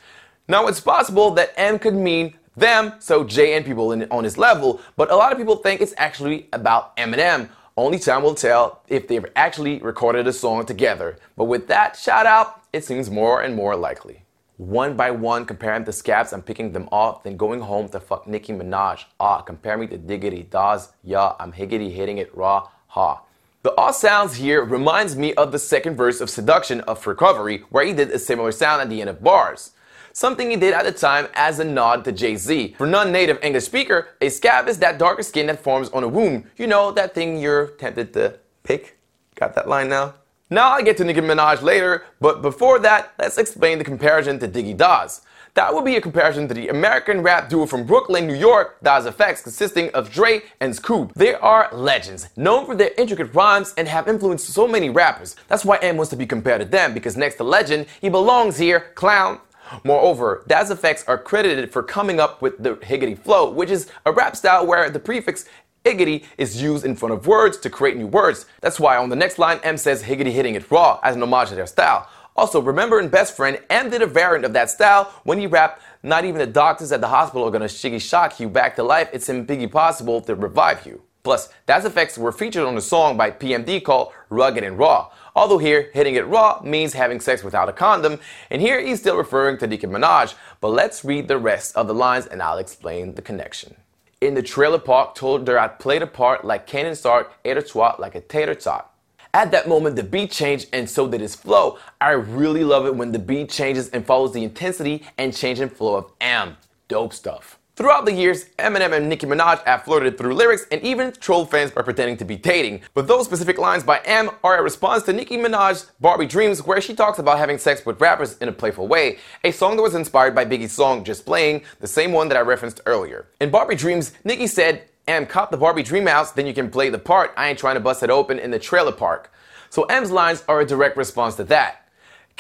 Now 0.49 0.67
it's 0.67 0.81
possible 0.81 1.31
that 1.31 1.55
M 1.57 1.79
could 1.79 1.95
mean 1.95 2.35
them, 2.59 2.93
so 2.99 3.25
J 3.25 3.55
and 3.55 3.65
people 3.65 3.93
in, 3.93 4.07
on 4.11 4.23
his 4.23 4.37
level, 4.37 4.83
but 4.97 5.11
a 5.11 5.17
lot 5.17 5.33
of 5.33 5.39
people 5.39 5.57
think 5.57 5.81
it's 5.81 5.95
actually 5.97 6.49
about 6.53 6.95
Eminem. 6.99 7.49
Only 7.75 7.99
time 7.99 8.23
will 8.23 8.35
tell 8.35 8.83
if 8.87 9.09
they've 9.09 9.25
actually 9.35 9.79
recorded 9.79 10.27
a 10.27 10.33
song 10.35 10.67
together. 10.67 11.17
But 11.39 11.45
with 11.45 11.69
that 11.69 11.97
shout 11.97 12.27
out, 12.27 12.65
it 12.75 12.85
seems 12.85 13.09
more 13.09 13.41
and 13.41 13.57
more 13.57 13.77
likely. 13.77 14.25
One 14.59 14.95
by 14.95 15.11
one, 15.11 15.47
comparing 15.47 15.85
the 15.85 15.95
scabs 15.95 16.35
and 16.35 16.45
picking 16.45 16.71
them 16.71 16.87
off, 16.93 17.23
then 17.23 17.39
going 17.39 17.61
home 17.61 17.89
to 17.89 18.01
fuck 18.01 18.27
Nicki 18.27 18.53
Minaj. 18.53 19.05
Ah, 19.19 19.41
compare 19.41 19.79
me 19.79 19.87
to 19.87 19.97
Diggity 19.97 20.43
Dawes. 20.43 20.91
Yeah, 21.03 21.33
I'm 21.41 21.53
higgity 21.53 21.89
hitting 21.89 22.19
it 22.19 22.37
raw. 22.37 22.69
Ha. 22.89 23.23
The 23.63 23.75
aw 23.77 23.91
sounds 23.91 24.37
here 24.37 24.65
reminds 24.65 25.17
me 25.17 25.35
of 25.35 25.53
the 25.53 25.59
second 25.59 25.95
verse 25.95 26.23
of 26.23 26.31
Seduction 26.31 26.81
of 26.83 27.07
Recovery, 27.07 27.59
where 27.69 27.85
he 27.85 27.93
did 27.93 28.11
a 28.11 28.19
similar 28.19 28.53
sound 28.53 28.81
at 28.81 28.89
the 28.89 29.03
end 29.03 29.11
of 29.11 29.23
bars. 29.23 29.73
Something 30.15 30.49
he 30.49 30.57
did 30.57 30.73
at 30.73 30.87
the 30.87 30.93
time 30.93 31.29
as 31.35 31.59
a 31.59 31.65
nod 31.65 32.03
to 32.07 32.13
Jay 32.13 32.37
Z. 32.37 32.77
For 32.79 32.87
non 32.87 33.13
native 33.13 33.39
English 33.43 33.65
speaker, 33.65 34.09
a 34.23 34.31
scab 34.31 34.67
is 34.67 34.79
that 34.79 34.97
darker 34.97 35.23
skin 35.23 35.49
that 35.49 35.63
forms 35.63 35.91
on 35.91 36.05
a 36.05 36.09
wound. 36.09 36.47
You 36.57 36.69
know, 36.69 36.91
that 36.93 37.15
thing 37.15 37.37
you're 37.37 37.67
tempted 37.73 38.15
to 38.15 38.39
pick? 38.63 38.97
Got 39.35 39.55
that 39.57 39.69
line 39.69 39.91
now? 39.91 40.15
Now 40.53 40.71
I 40.73 40.83
get 40.83 40.97
to 40.97 41.05
Nicki 41.05 41.21
Minaj 41.21 41.63
later, 41.63 42.03
but 42.21 42.43
before 42.43 42.81
that, 42.81 43.13
let's 43.21 43.39
explain 43.39 43.79
the 43.79 43.85
comparison 43.85 44.41
to 44.41 44.49
Diggy 44.49 44.77
Dawes. 44.77 45.21
That 45.55 45.73
would 45.73 45.85
be 45.85 45.95
a 45.95 46.01
comparison 46.01 46.49
to 46.49 46.55
the 46.55 46.67
American 46.67 47.23
rap 47.23 47.49
duo 47.49 47.67
from 47.67 47.87
Brooklyn, 47.87 48.27
New 48.27 48.35
York, 48.35 48.77
Das 48.83 49.07
EFX, 49.07 49.45
consisting 49.45 49.91
of 49.91 50.11
Dre 50.11 50.43
and 50.59 50.75
Scoop. 50.75 51.13
They 51.15 51.35
are 51.35 51.69
legends, 51.73 52.31
known 52.37 52.67
for 52.67 52.75
their 52.75 52.91
intricate 52.99 53.33
rhymes 53.33 53.75
and 53.77 53.87
have 53.87 54.09
influenced 54.09 54.49
so 54.49 54.67
many 54.67 54.91
rappers. 54.91 55.37
That's 55.47 55.65
why 55.65 55.77
M 55.83 55.97
wants 55.97 56.11
to 56.11 56.17
be 56.17 56.27
compared 56.27 56.61
to 56.63 56.67
them, 56.67 56.95
because 56.95 57.17
next 57.17 57.37
to 57.37 57.45
legend, 57.45 57.87
he 58.01 58.09
belongs 58.09 58.59
here, 58.59 58.91
clown. 58.97 59.39
Moreover, 59.85 60.43
Das 60.49 60.69
EFX 60.69 61.05
are 61.07 61.17
credited 61.17 61.73
for 61.73 61.85
coming 61.85 62.19
up 62.19 62.43
with 62.43 62.61
the 62.61 62.77
Higgity 62.83 63.15
flow, 63.15 63.51
which 63.53 63.71
is 63.71 63.89
a 64.05 64.11
rap 64.11 64.35
style 64.35 64.67
where 64.67 64.91
the 64.91 64.99
prefix 64.99 65.45
Higgity 65.85 66.25
is 66.37 66.61
used 66.61 66.85
in 66.85 66.95
front 66.95 67.15
of 67.15 67.27
words 67.27 67.57
to 67.59 67.71
create 67.71 67.97
new 67.97 68.07
words. 68.07 68.47
That's 68.61 68.79
why 68.79 68.97
on 68.99 69.09
the 69.09 69.17
next 69.17 69.39
line, 69.39 69.61
M 69.63 69.79
says 69.79 70.03
Higgity 70.03 70.31
hitting 70.31 70.55
it 70.55 70.71
raw 70.71 71.01
as 71.03 71.17
an 71.17 71.23
homage 71.23 71.49
to 71.49 71.55
their 71.55 71.67
style. 71.67 72.07
Also, 72.37 72.61
remember 72.61 73.01
in 73.01 73.09
Best 73.09 73.35
Friend, 73.35 73.59
M 73.71 73.91
did 73.91 74.03
a 74.03 74.07
variant 74.07 74.45
of 74.45 74.53
that 74.53 74.71
style 74.71 75.13
when 75.25 75.39
he 75.39 75.47
rapped, 75.47 75.83
Not 76.03 76.25
even 76.25 76.39
the 76.39 76.47
doctors 76.47 76.93
at 76.93 77.01
the 77.01 77.09
hospital 77.09 77.47
are 77.47 77.51
gonna 77.51 77.65
shiggy 77.65 78.01
shock 78.01 78.39
you 78.39 78.49
back 78.49 78.77
to 78.77 78.83
life, 78.83 79.09
it's 79.13 79.29
Biggie 79.29 79.71
possible 79.71 80.21
to 80.23 80.35
revive 80.35 80.87
you. 80.87 81.03
Plus, 81.23 81.51
Das 81.67 81.85
EFX 81.85 82.17
were 82.17 82.33
featured 82.33 82.65
on 82.65 82.77
a 82.77 82.81
song 82.81 83.17
by 83.17 83.31
PMD 83.31 83.83
called 83.83 84.13
Rugged 84.31 84.65
and 84.65 84.79
Raw. 84.79 85.11
Although 85.35 85.59
here, 85.59 85.91
hitting 85.93 86.15
it 86.15 86.27
raw 86.27 86.61
means 86.65 86.95
having 86.95 87.21
sex 87.21 87.45
without 87.45 87.69
a 87.69 87.73
condom, 87.73 88.19
and 88.49 88.63
here 88.63 88.81
he's 88.81 89.01
still 89.01 89.17
referring 89.17 89.59
to 89.59 89.67
Nicki 89.67 89.87
Minaj. 89.87 90.35
But 90.61 90.69
let's 90.69 91.05
read 91.05 91.29
the 91.29 91.39
rest 91.39 91.77
of 91.77 91.89
the 91.89 91.95
lines 91.95 92.27
and 92.27 92.43
I'll 92.43 92.59
explain 92.59 93.15
the 93.15 93.23
connection. 93.23 93.77
In 94.21 94.35
the 94.35 94.43
trailer 94.43 94.79
park, 94.79 95.15
told 95.15 95.49
her 95.49 95.59
I'd 95.59 95.79
played 95.79 96.03
a 96.03 96.07
part 96.07 96.45
like 96.45 96.67
Kanan 96.67 96.95
Stark, 96.95 97.33
ate 97.43 97.57
a 97.57 97.63
twat 97.63 97.99
like 97.99 98.15
a 98.15 98.21
tater 98.21 98.55
tot. 98.55 98.95
At 99.33 99.51
that 99.53 99.67
moment, 99.67 99.97
the 99.97 100.03
beat 100.03 100.31
changed 100.31 100.69
and 100.75 100.91
so 100.91 101.09
did 101.09 101.23
his 101.23 101.35
flow. 101.35 101.79
I 102.03 102.11
really 102.11 102.63
love 102.63 102.85
it 102.85 102.97
when 102.97 103.13
the 103.13 103.19
beat 103.19 103.49
changes 103.49 103.89
and 103.89 104.05
follows 104.05 104.35
the 104.35 104.45
intensity 104.45 105.07
and 105.17 105.35
change 105.35 105.61
in 105.61 105.71
flow 105.71 105.95
of 105.95 106.13
M. 106.21 106.59
Dope 106.89 107.15
stuff. 107.15 107.60
Throughout 107.77 108.05
the 108.05 108.13
years, 108.13 108.47
Eminem 108.59 108.95
and 108.95 109.09
Nicki 109.09 109.27
Minaj 109.27 109.65
have 109.65 109.85
flirted 109.85 110.19
through 110.19 110.35
lyrics 110.35 110.67
and 110.71 110.83
even 110.83 111.13
trolled 111.13 111.51
fans 111.51 111.71
by 111.71 111.83
pretending 111.83 112.17
to 112.19 112.25
be 112.25 112.37
dating. 112.37 112.83
But 112.95 113.07
those 113.07 113.25
specific 113.25 113.59
lines 113.59 113.85
by 113.85 114.01
M 114.05 114.31
are 114.45 114.59
a 114.59 114.63
response 114.63 115.05
to 115.05 115.13
Nicki 115.13 115.39
Minaj's 115.39 115.91
Barbie 116.01 116.27
Dreams, 116.27 116.67
where 116.67 116.81
she 116.81 116.95
talks 116.95 117.19
about 117.19 117.39
having 117.39 117.59
sex 117.59 117.87
with 117.87 118.01
rappers 118.01 118.37
in 118.39 118.49
a 118.49 118.53
playful 118.53 118.89
way, 118.89 119.19
a 119.45 119.53
song 119.53 119.77
that 119.77 119.83
was 119.83 119.95
inspired 119.95 120.35
by 120.35 120.45
Biggie's 120.45 120.73
song 120.73 121.05
Just 121.05 121.25
Playing, 121.25 121.63
the 121.79 121.87
same 121.87 122.13
one 122.13 122.29
that 122.29 122.37
I 122.37 122.41
referenced 122.41 122.81
earlier. 122.87 123.29
In 123.41 123.51
Barbie 123.51 123.77
Dreams, 123.77 124.13
Nicki 124.25 124.47
said, 124.47 124.83
M, 125.07 125.25
cop 125.25 125.51
the 125.51 125.57
Barbie 125.57 125.83
Dream 125.83 126.07
House, 126.07 126.33
then 126.33 126.47
you 126.47 126.53
can 126.53 126.71
play 126.71 126.91
the 126.91 126.99
part. 126.99 127.33
I 127.37 127.49
ain't 127.49 127.59
trying 127.59 127.77
to 127.77 127.81
bust 127.81 128.03
it 128.03 128.11
open 128.11 128.39
in 128.39 128.51
the 128.51 128.59
trailer 128.59 128.93
park. 128.93 129.33
So 129.71 129.85
M's 129.85 130.11
lines 130.11 130.45
are 130.49 130.61
a 130.61 130.67
direct 130.67 130.97
response 130.97 131.37
to 131.37 131.45
that. 131.45 131.80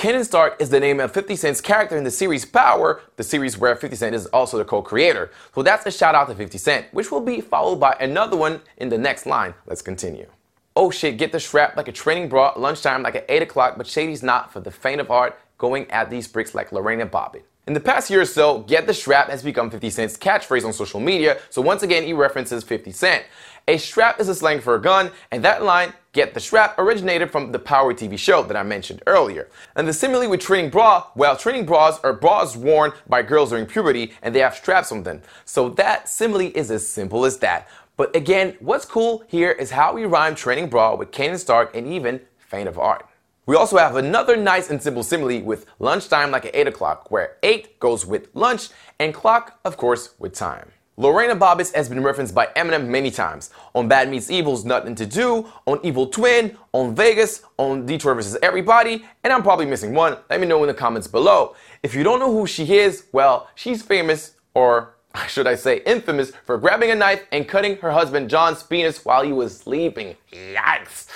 Kanan 0.00 0.24
Stark 0.24 0.56
is 0.62 0.70
the 0.70 0.80
name 0.80 0.98
of 0.98 1.12
50 1.12 1.36
Cent's 1.36 1.60
character 1.60 1.94
in 1.94 2.04
the 2.04 2.10
series 2.10 2.46
Power, 2.46 3.02
the 3.16 3.22
series 3.22 3.58
where 3.58 3.76
50 3.76 3.94
Cent 3.96 4.14
is 4.14 4.24
also 4.28 4.56
the 4.56 4.64
co-creator. 4.64 5.30
So 5.54 5.62
that's 5.62 5.84
a 5.84 5.90
shout 5.90 6.14
out 6.14 6.26
to 6.28 6.34
50 6.34 6.56
Cent, 6.56 6.86
which 6.92 7.10
will 7.10 7.20
be 7.20 7.42
followed 7.42 7.76
by 7.76 7.94
another 8.00 8.34
one 8.34 8.62
in 8.78 8.88
the 8.88 8.96
next 8.96 9.26
line. 9.26 9.52
Let's 9.66 9.82
continue. 9.82 10.26
Oh 10.74 10.90
shit, 10.90 11.18
get 11.18 11.32
the 11.32 11.38
strap 11.38 11.76
like 11.76 11.86
a 11.86 11.92
training 11.92 12.30
bra, 12.30 12.54
lunchtime 12.56 13.02
like 13.02 13.14
at 13.14 13.26
8 13.28 13.42
o'clock, 13.42 13.74
but 13.76 13.86
Shady's 13.86 14.22
not 14.22 14.50
for 14.50 14.60
the 14.60 14.70
faint 14.70 15.02
of 15.02 15.08
heart, 15.08 15.38
going 15.58 15.90
at 15.90 16.08
these 16.08 16.26
bricks 16.26 16.54
like 16.54 16.72
Lorena 16.72 17.04
Bobbitt. 17.04 17.42
In 17.66 17.74
the 17.74 17.78
past 17.78 18.08
year 18.08 18.22
or 18.22 18.24
so, 18.24 18.60
Get 18.60 18.86
the 18.86 18.94
Strap 18.94 19.28
has 19.28 19.42
become 19.42 19.70
50 19.70 19.90
Cent's 19.90 20.16
catchphrase 20.16 20.64
on 20.64 20.72
social 20.72 20.98
media, 20.98 21.38
so 21.50 21.60
once 21.60 21.82
again 21.82 22.04
he 22.04 22.14
references 22.14 22.64
50 22.64 22.90
Cent. 22.92 23.24
A 23.68 23.76
strap 23.76 24.18
is 24.18 24.30
a 24.30 24.34
slang 24.34 24.62
for 24.62 24.74
a 24.76 24.80
gun, 24.80 25.10
and 25.30 25.44
that 25.44 25.62
line, 25.62 25.92
Get 26.12 26.34
the 26.34 26.40
Strap, 26.40 26.76
originated 26.76 27.30
from 27.30 27.52
the 27.52 27.58
Power 27.60 27.94
TV 27.94 28.18
show 28.18 28.42
that 28.42 28.56
I 28.56 28.64
mentioned 28.64 29.00
earlier. 29.06 29.48
And 29.76 29.86
the 29.86 29.92
simile 29.92 30.28
with 30.28 30.40
training 30.40 30.70
bra, 30.70 31.06
well, 31.14 31.36
training 31.36 31.66
bras 31.66 32.00
are 32.02 32.12
bras 32.12 32.56
worn 32.56 32.92
by 33.08 33.22
girls 33.22 33.50
during 33.50 33.64
puberty, 33.64 34.12
and 34.20 34.34
they 34.34 34.40
have 34.40 34.56
straps 34.56 34.90
on 34.90 35.04
them. 35.04 35.22
So 35.44 35.68
that 35.70 36.08
simile 36.08 36.50
is 36.52 36.72
as 36.72 36.84
simple 36.84 37.24
as 37.24 37.38
that. 37.38 37.68
But 37.96 38.16
again, 38.16 38.56
what's 38.58 38.84
cool 38.84 39.22
here 39.28 39.52
is 39.52 39.70
how 39.70 39.92
we 39.92 40.04
rhyme 40.04 40.34
training 40.34 40.68
bra 40.68 40.96
with 40.96 41.12
Kanan 41.12 41.38
Stark 41.38 41.76
and 41.76 41.86
even 41.86 42.20
Faint 42.38 42.68
of 42.68 42.76
Art. 42.76 43.06
We 43.46 43.54
also 43.54 43.78
have 43.78 43.94
another 43.94 44.36
nice 44.36 44.68
and 44.68 44.82
simple 44.82 45.04
simile 45.04 45.42
with 45.42 45.66
lunchtime 45.78 46.32
like 46.32 46.44
at 46.44 46.56
8 46.56 46.66
o'clock, 46.66 47.12
where 47.12 47.36
8 47.44 47.78
goes 47.78 48.04
with 48.04 48.30
lunch 48.34 48.70
and 48.98 49.14
clock, 49.14 49.60
of 49.64 49.76
course, 49.76 50.14
with 50.18 50.34
time. 50.34 50.72
Lorena 51.00 51.34
Bobbitt 51.34 51.74
has 51.74 51.88
been 51.88 52.02
referenced 52.02 52.34
by 52.34 52.44
Eminem 52.56 52.86
many 52.86 53.10
times. 53.10 53.48
On 53.74 53.88
Bad 53.88 54.10
Meets 54.10 54.30
Evil's 54.30 54.66
Nothing 54.66 54.94
to 54.96 55.06
Do, 55.06 55.50
on 55.64 55.80
Evil 55.82 56.06
Twin, 56.06 56.58
on 56.72 56.94
Vegas, 56.94 57.42
on 57.56 57.86
Detroit 57.86 58.16
vs. 58.16 58.36
Everybody, 58.42 59.06
and 59.24 59.32
I'm 59.32 59.42
probably 59.42 59.64
missing 59.64 59.94
one. 59.94 60.18
Let 60.28 60.40
me 60.40 60.46
know 60.46 60.62
in 60.62 60.66
the 60.66 60.74
comments 60.74 61.06
below. 61.06 61.56
If 61.82 61.94
you 61.94 62.02
don't 62.02 62.18
know 62.18 62.30
who 62.30 62.46
she 62.46 62.76
is, 62.76 63.06
well, 63.12 63.48
she's 63.54 63.80
famous, 63.80 64.34
or 64.52 64.96
should 65.26 65.46
I 65.46 65.54
say 65.54 65.78
infamous, 65.86 66.32
for 66.44 66.58
grabbing 66.58 66.90
a 66.90 66.94
knife 66.94 67.24
and 67.32 67.48
cutting 67.48 67.76
her 67.76 67.92
husband 67.92 68.28
John's 68.28 68.62
penis 68.62 69.02
while 69.02 69.22
he 69.22 69.32
was 69.32 69.56
sleeping. 69.56 70.16
Yikes. 70.30 71.06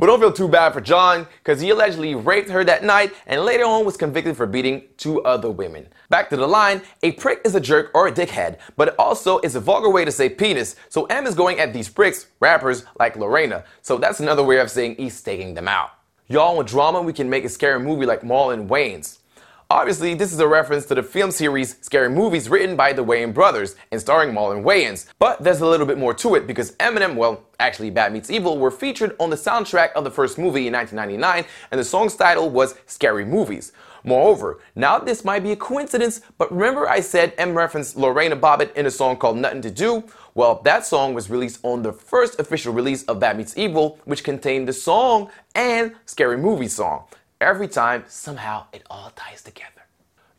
But 0.00 0.06
don't 0.06 0.18
feel 0.18 0.32
too 0.32 0.48
bad 0.48 0.72
for 0.72 0.80
John, 0.80 1.26
because 1.44 1.60
he 1.60 1.68
allegedly 1.68 2.14
raped 2.14 2.48
her 2.48 2.64
that 2.64 2.82
night 2.82 3.12
and 3.26 3.42
later 3.42 3.64
on 3.64 3.84
was 3.84 3.98
convicted 3.98 4.34
for 4.34 4.46
beating 4.46 4.84
two 4.96 5.22
other 5.24 5.50
women. 5.50 5.86
Back 6.08 6.30
to 6.30 6.38
the 6.38 6.46
line, 6.46 6.80
a 7.02 7.12
prick 7.12 7.42
is 7.44 7.54
a 7.54 7.60
jerk 7.60 7.90
or 7.92 8.08
a 8.08 8.12
dickhead, 8.12 8.60
but 8.78 8.88
it 8.88 8.94
also 8.98 9.40
is 9.40 9.56
a 9.56 9.60
vulgar 9.60 9.90
way 9.90 10.06
to 10.06 10.10
say 10.10 10.30
penis, 10.30 10.74
so 10.88 11.04
M 11.04 11.26
is 11.26 11.34
going 11.34 11.60
at 11.60 11.74
these 11.74 11.90
pricks, 11.90 12.28
rappers 12.40 12.84
like 12.98 13.14
Lorena. 13.14 13.62
So 13.82 13.98
that's 13.98 14.20
another 14.20 14.42
way 14.42 14.58
of 14.58 14.70
saying 14.70 14.96
he's 14.96 15.20
taking 15.20 15.52
them 15.52 15.68
out. 15.68 15.90
Y'all 16.28 16.56
want 16.56 16.68
drama? 16.68 17.02
We 17.02 17.12
can 17.12 17.28
make 17.28 17.44
a 17.44 17.50
scary 17.50 17.78
movie 17.78 18.06
like 18.06 18.22
Marlon 18.22 18.68
Wayans. 18.68 19.19
Obviously, 19.72 20.14
this 20.14 20.32
is 20.32 20.40
a 20.40 20.48
reference 20.48 20.84
to 20.86 20.96
the 20.96 21.02
film 21.04 21.30
series 21.30 21.76
Scary 21.80 22.10
Movies 22.10 22.48
written 22.48 22.74
by 22.74 22.92
the 22.92 23.04
Wayans 23.04 23.32
brothers 23.32 23.76
and 23.92 24.00
starring 24.00 24.34
Marlon 24.34 24.64
Wayans. 24.64 25.06
But 25.20 25.44
there's 25.44 25.60
a 25.60 25.66
little 25.66 25.86
bit 25.86 25.96
more 25.96 26.12
to 26.12 26.34
it 26.34 26.48
because 26.48 26.72
Eminem, 26.78 27.14
well, 27.14 27.44
actually 27.60 27.90
Bad 27.90 28.12
Meets 28.12 28.30
Evil, 28.30 28.58
were 28.58 28.72
featured 28.72 29.14
on 29.20 29.30
the 29.30 29.36
soundtrack 29.36 29.92
of 29.92 30.02
the 30.02 30.10
first 30.10 30.38
movie 30.38 30.66
in 30.66 30.72
1999, 30.72 31.44
and 31.70 31.78
the 31.78 31.84
song's 31.84 32.16
title 32.16 32.50
was 32.50 32.74
Scary 32.86 33.24
Movies. 33.24 33.70
Moreover, 34.02 34.58
now 34.74 34.98
this 34.98 35.24
might 35.24 35.44
be 35.44 35.52
a 35.52 35.56
coincidence, 35.56 36.20
but 36.36 36.50
remember 36.50 36.88
I 36.88 36.98
said 36.98 37.32
M 37.38 37.54
referenced 37.54 37.96
Lorena 37.96 38.34
Bobbitt 38.34 38.74
in 38.74 38.86
a 38.86 38.90
song 38.90 39.18
called 39.18 39.38
Nothing 39.38 39.62
to 39.62 39.70
Do? 39.70 40.02
Well, 40.34 40.62
that 40.64 40.84
song 40.84 41.14
was 41.14 41.30
released 41.30 41.60
on 41.62 41.82
the 41.82 41.92
first 41.92 42.40
official 42.40 42.72
release 42.72 43.04
of 43.04 43.20
Bad 43.20 43.36
Meets 43.36 43.56
Evil, 43.56 44.00
which 44.04 44.24
contained 44.24 44.66
the 44.66 44.72
song 44.72 45.30
and 45.54 45.94
Scary 46.06 46.38
Movie 46.38 46.66
song 46.66 47.04
every 47.40 47.68
time, 47.68 48.04
somehow 48.08 48.66
it 48.72 48.82
all 48.90 49.10
ties 49.16 49.42
together. 49.42 49.70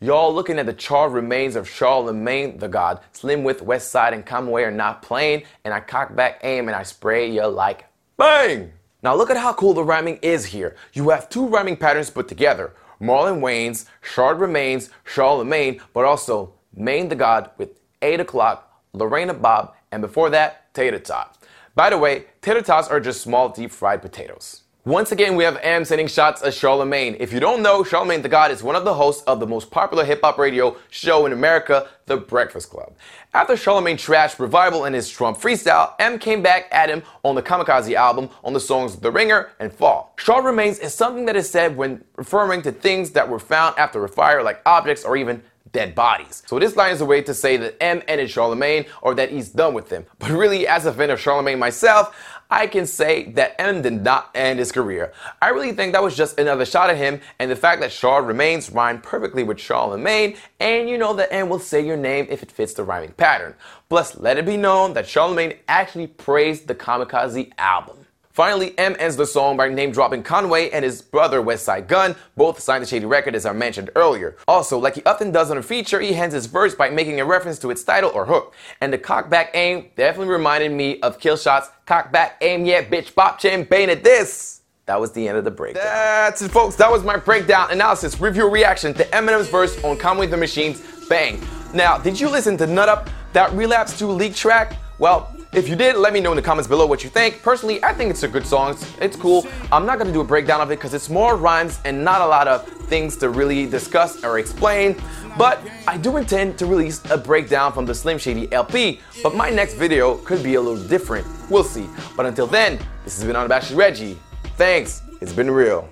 Y'all 0.00 0.34
looking 0.34 0.58
at 0.58 0.66
the 0.66 0.72
charred 0.72 1.12
remains 1.12 1.54
of 1.54 1.68
Charlemagne 1.68 2.58
the 2.58 2.68
God. 2.68 3.00
Slim 3.12 3.44
with 3.44 3.64
Westside 3.64 4.12
and 4.12 4.26
Conway 4.26 4.62
are 4.62 4.70
not 4.70 5.02
playing, 5.02 5.44
and 5.64 5.72
I 5.72 5.80
cock 5.80 6.14
back 6.16 6.40
aim 6.42 6.68
and 6.68 6.74
I 6.74 6.82
spray 6.82 7.30
you 7.30 7.46
like 7.46 7.86
BANG! 8.16 8.72
Now 9.02 9.14
look 9.14 9.30
at 9.30 9.36
how 9.36 9.52
cool 9.52 9.74
the 9.74 9.84
rhyming 9.84 10.18
is 10.22 10.46
here. 10.46 10.76
You 10.92 11.10
have 11.10 11.28
two 11.28 11.46
rhyming 11.46 11.76
patterns 11.76 12.10
put 12.10 12.28
together. 12.28 12.72
Marlon 13.00 13.40
Wayans, 13.40 13.86
Charred 14.14 14.38
Remains, 14.38 14.90
Charlemagne, 15.04 15.80
but 15.92 16.04
also 16.04 16.54
Maine 16.74 17.08
the 17.08 17.16
God 17.16 17.50
with 17.58 17.80
8 18.00 18.20
o'clock, 18.20 18.82
Lorena 18.92 19.34
Bob, 19.34 19.74
and 19.90 20.00
before 20.00 20.30
that, 20.30 20.72
Tater 20.74 20.98
Tot. 20.98 21.36
By 21.74 21.90
the 21.90 21.98
way, 21.98 22.26
tater 22.42 22.60
tots 22.60 22.88
are 22.88 23.00
just 23.00 23.22
small 23.22 23.48
deep 23.48 23.70
fried 23.70 24.02
potatoes. 24.02 24.61
Once 24.84 25.12
again, 25.12 25.36
we 25.36 25.44
have 25.44 25.56
M 25.62 25.84
sending 25.84 26.08
shots 26.08 26.42
at 26.42 26.52
Charlemagne. 26.52 27.16
If 27.20 27.32
you 27.32 27.38
don't 27.38 27.62
know, 27.62 27.84
Charlemagne 27.84 28.20
the 28.20 28.28
God 28.28 28.50
is 28.50 28.64
one 28.64 28.74
of 28.74 28.84
the 28.84 28.94
hosts 28.94 29.22
of 29.28 29.38
the 29.38 29.46
most 29.46 29.70
popular 29.70 30.04
hip 30.04 30.22
hop 30.24 30.38
radio 30.38 30.76
show 30.90 31.24
in 31.24 31.32
America, 31.32 31.88
The 32.06 32.16
Breakfast 32.16 32.70
Club. 32.70 32.92
After 33.32 33.56
Charlemagne 33.56 33.96
trashed 33.96 34.40
Revival 34.40 34.84
and 34.84 34.92
his 34.92 35.08
Trump 35.08 35.38
freestyle, 35.38 35.94
M 36.00 36.18
came 36.18 36.42
back 36.42 36.66
at 36.72 36.90
him 36.90 37.04
on 37.22 37.36
the 37.36 37.42
Kamikaze 37.44 37.94
album 37.94 38.28
on 38.42 38.54
the 38.54 38.58
songs 38.58 38.96
The 38.96 39.12
Ringer 39.12 39.52
and 39.60 39.72
Fall. 39.72 40.14
Charred 40.18 40.44
Remains 40.44 40.80
is 40.80 40.92
something 40.92 41.26
that 41.26 41.36
is 41.36 41.48
said 41.48 41.76
when 41.76 42.04
referring 42.16 42.62
to 42.62 42.72
things 42.72 43.12
that 43.12 43.28
were 43.28 43.38
found 43.38 43.78
after 43.78 44.04
a 44.04 44.08
fire, 44.08 44.42
like 44.42 44.62
objects 44.66 45.04
or 45.04 45.16
even 45.16 45.44
dead 45.72 45.94
bodies. 45.94 46.42
So 46.46 46.58
this 46.58 46.76
line 46.76 46.92
is 46.92 47.00
a 47.00 47.06
way 47.06 47.22
to 47.22 47.34
say 47.34 47.56
that 47.56 47.82
M 47.82 48.02
ended 48.06 48.30
Charlemagne 48.30 48.86
or 49.00 49.14
that 49.14 49.30
he's 49.30 49.48
done 49.48 49.74
with 49.74 49.90
him. 49.90 50.04
But 50.18 50.30
really, 50.30 50.66
as 50.66 50.86
a 50.86 50.92
fan 50.92 51.10
of 51.10 51.20
Charlemagne 51.20 51.58
myself, 51.58 52.14
I 52.52 52.66
can 52.66 52.86
say 52.86 53.30
that 53.32 53.58
M 53.58 53.80
did 53.80 54.04
not 54.04 54.30
end 54.34 54.58
his 54.58 54.70
career. 54.70 55.14
I 55.40 55.48
really 55.48 55.72
think 55.72 55.94
that 55.94 56.02
was 56.02 56.14
just 56.14 56.38
another 56.38 56.66
shot 56.66 56.90
at 56.90 56.98
him, 56.98 57.18
and 57.38 57.50
the 57.50 57.56
fact 57.56 57.80
that 57.80 57.90
Char 57.90 58.22
remains 58.22 58.70
rhymed 58.70 59.02
perfectly 59.02 59.42
with 59.42 59.58
Charlemagne, 59.58 60.36
and 60.60 60.86
you 60.86 60.98
know 60.98 61.14
that 61.14 61.32
M 61.32 61.48
will 61.48 61.58
say 61.58 61.80
your 61.84 61.96
name 61.96 62.26
if 62.28 62.42
it 62.42 62.52
fits 62.52 62.74
the 62.74 62.84
rhyming 62.84 63.12
pattern. 63.12 63.54
Plus, 63.88 64.18
let 64.18 64.36
it 64.36 64.44
be 64.44 64.58
known 64.58 64.92
that 64.92 65.08
Charlemagne 65.08 65.54
actually 65.66 66.08
praised 66.08 66.66
the 66.66 66.74
Kamikaze 66.74 67.50
album. 67.56 68.01
Finally, 68.32 68.76
M 68.78 68.96
ends 68.98 69.16
the 69.16 69.26
song 69.26 69.58
by 69.58 69.68
name 69.68 69.92
dropping 69.92 70.22
Conway 70.22 70.70
and 70.70 70.84
his 70.84 71.02
brother 71.02 71.42
Westside 71.42 71.86
Gunn, 71.86 72.16
both 72.34 72.58
signed 72.60 72.82
to 72.82 72.88
Shady 72.88 73.04
Record 73.04 73.34
as 73.34 73.44
I 73.44 73.52
mentioned 73.52 73.90
earlier. 73.94 74.38
Also, 74.48 74.78
like 74.78 74.94
he 74.94 75.04
often 75.04 75.32
does 75.32 75.50
on 75.50 75.58
a 75.58 75.62
feature, 75.62 76.00
he 76.00 76.14
ends 76.14 76.34
his 76.34 76.46
verse 76.46 76.74
by 76.74 76.88
making 76.88 77.20
a 77.20 77.26
reference 77.26 77.58
to 77.58 77.70
its 77.70 77.84
title 77.84 78.10
or 78.14 78.24
hook. 78.24 78.54
And 78.80 78.90
the 78.90 78.96
cockback 78.96 79.50
aim 79.52 79.90
definitely 79.96 80.32
reminded 80.32 80.72
me 80.72 80.98
of 81.00 81.18
Killshot's 81.18 81.70
cockback 81.86 82.32
aim, 82.40 82.64
yeah, 82.64 82.82
bitch, 82.82 83.14
pop 83.14 83.38
chin, 83.38 83.68
at 83.70 84.02
this. 84.02 84.62
That 84.86 84.98
was 84.98 85.12
the 85.12 85.28
end 85.28 85.36
of 85.36 85.44
the 85.44 85.50
breakdown. 85.50 85.84
That's 85.84 86.40
it, 86.40 86.50
folks. 86.50 86.74
That 86.76 86.90
was 86.90 87.04
my 87.04 87.18
breakdown, 87.18 87.70
analysis, 87.70 88.18
review, 88.18 88.48
reaction 88.48 88.94
to 88.94 89.04
Eminem's 89.04 89.48
verse 89.48 89.82
on 89.84 89.98
Conway 89.98 90.26
the 90.26 90.38
Machine's 90.38 90.82
Bang. 91.08 91.40
Now, 91.74 91.98
did 91.98 92.18
you 92.18 92.30
listen 92.30 92.56
to 92.56 92.66
Nut 92.66 92.88
Up, 92.88 93.10
that 93.34 93.52
Relapse 93.52 93.98
2 93.98 94.06
leak 94.06 94.34
track? 94.34 94.76
Well, 94.98 95.34
if 95.52 95.68
you 95.68 95.76
did, 95.76 95.96
let 95.96 96.12
me 96.12 96.20
know 96.20 96.32
in 96.32 96.36
the 96.36 96.42
comments 96.42 96.66
below 96.66 96.86
what 96.86 97.04
you 97.04 97.10
think. 97.10 97.42
Personally, 97.42 97.82
I 97.84 97.92
think 97.92 98.10
it's 98.10 98.22
a 98.22 98.28
good 98.28 98.46
song. 98.46 98.76
It's 99.00 99.16
cool. 99.16 99.46
I'm 99.70 99.84
not 99.84 99.98
gonna 99.98 100.12
do 100.12 100.20
a 100.20 100.24
breakdown 100.24 100.60
of 100.60 100.70
it 100.70 100.76
because 100.76 100.94
it's 100.94 101.10
more 101.10 101.36
rhymes 101.36 101.78
and 101.84 102.02
not 102.02 102.22
a 102.22 102.26
lot 102.26 102.48
of 102.48 102.66
things 102.88 103.16
to 103.18 103.28
really 103.28 103.66
discuss 103.66 104.24
or 104.24 104.38
explain. 104.38 104.96
But 105.36 105.60
I 105.86 105.98
do 105.98 106.16
intend 106.16 106.58
to 106.58 106.66
release 106.66 107.02
a 107.10 107.18
breakdown 107.18 107.72
from 107.72 107.86
the 107.86 107.94
Slim 107.94 108.18
Shady 108.18 108.52
LP. 108.52 109.00
But 109.22 109.34
my 109.34 109.50
next 109.50 109.74
video 109.74 110.16
could 110.18 110.42
be 110.42 110.54
a 110.54 110.60
little 110.60 110.82
different. 110.88 111.26
We'll 111.50 111.64
see. 111.64 111.88
But 112.16 112.26
until 112.26 112.46
then, 112.46 112.78
this 113.04 113.16
has 113.16 113.24
been 113.24 113.36
Unabashed 113.36 113.72
Reggie. 113.72 114.18
Thanks. 114.56 115.02
It's 115.20 115.32
been 115.32 115.50
real. 115.50 115.88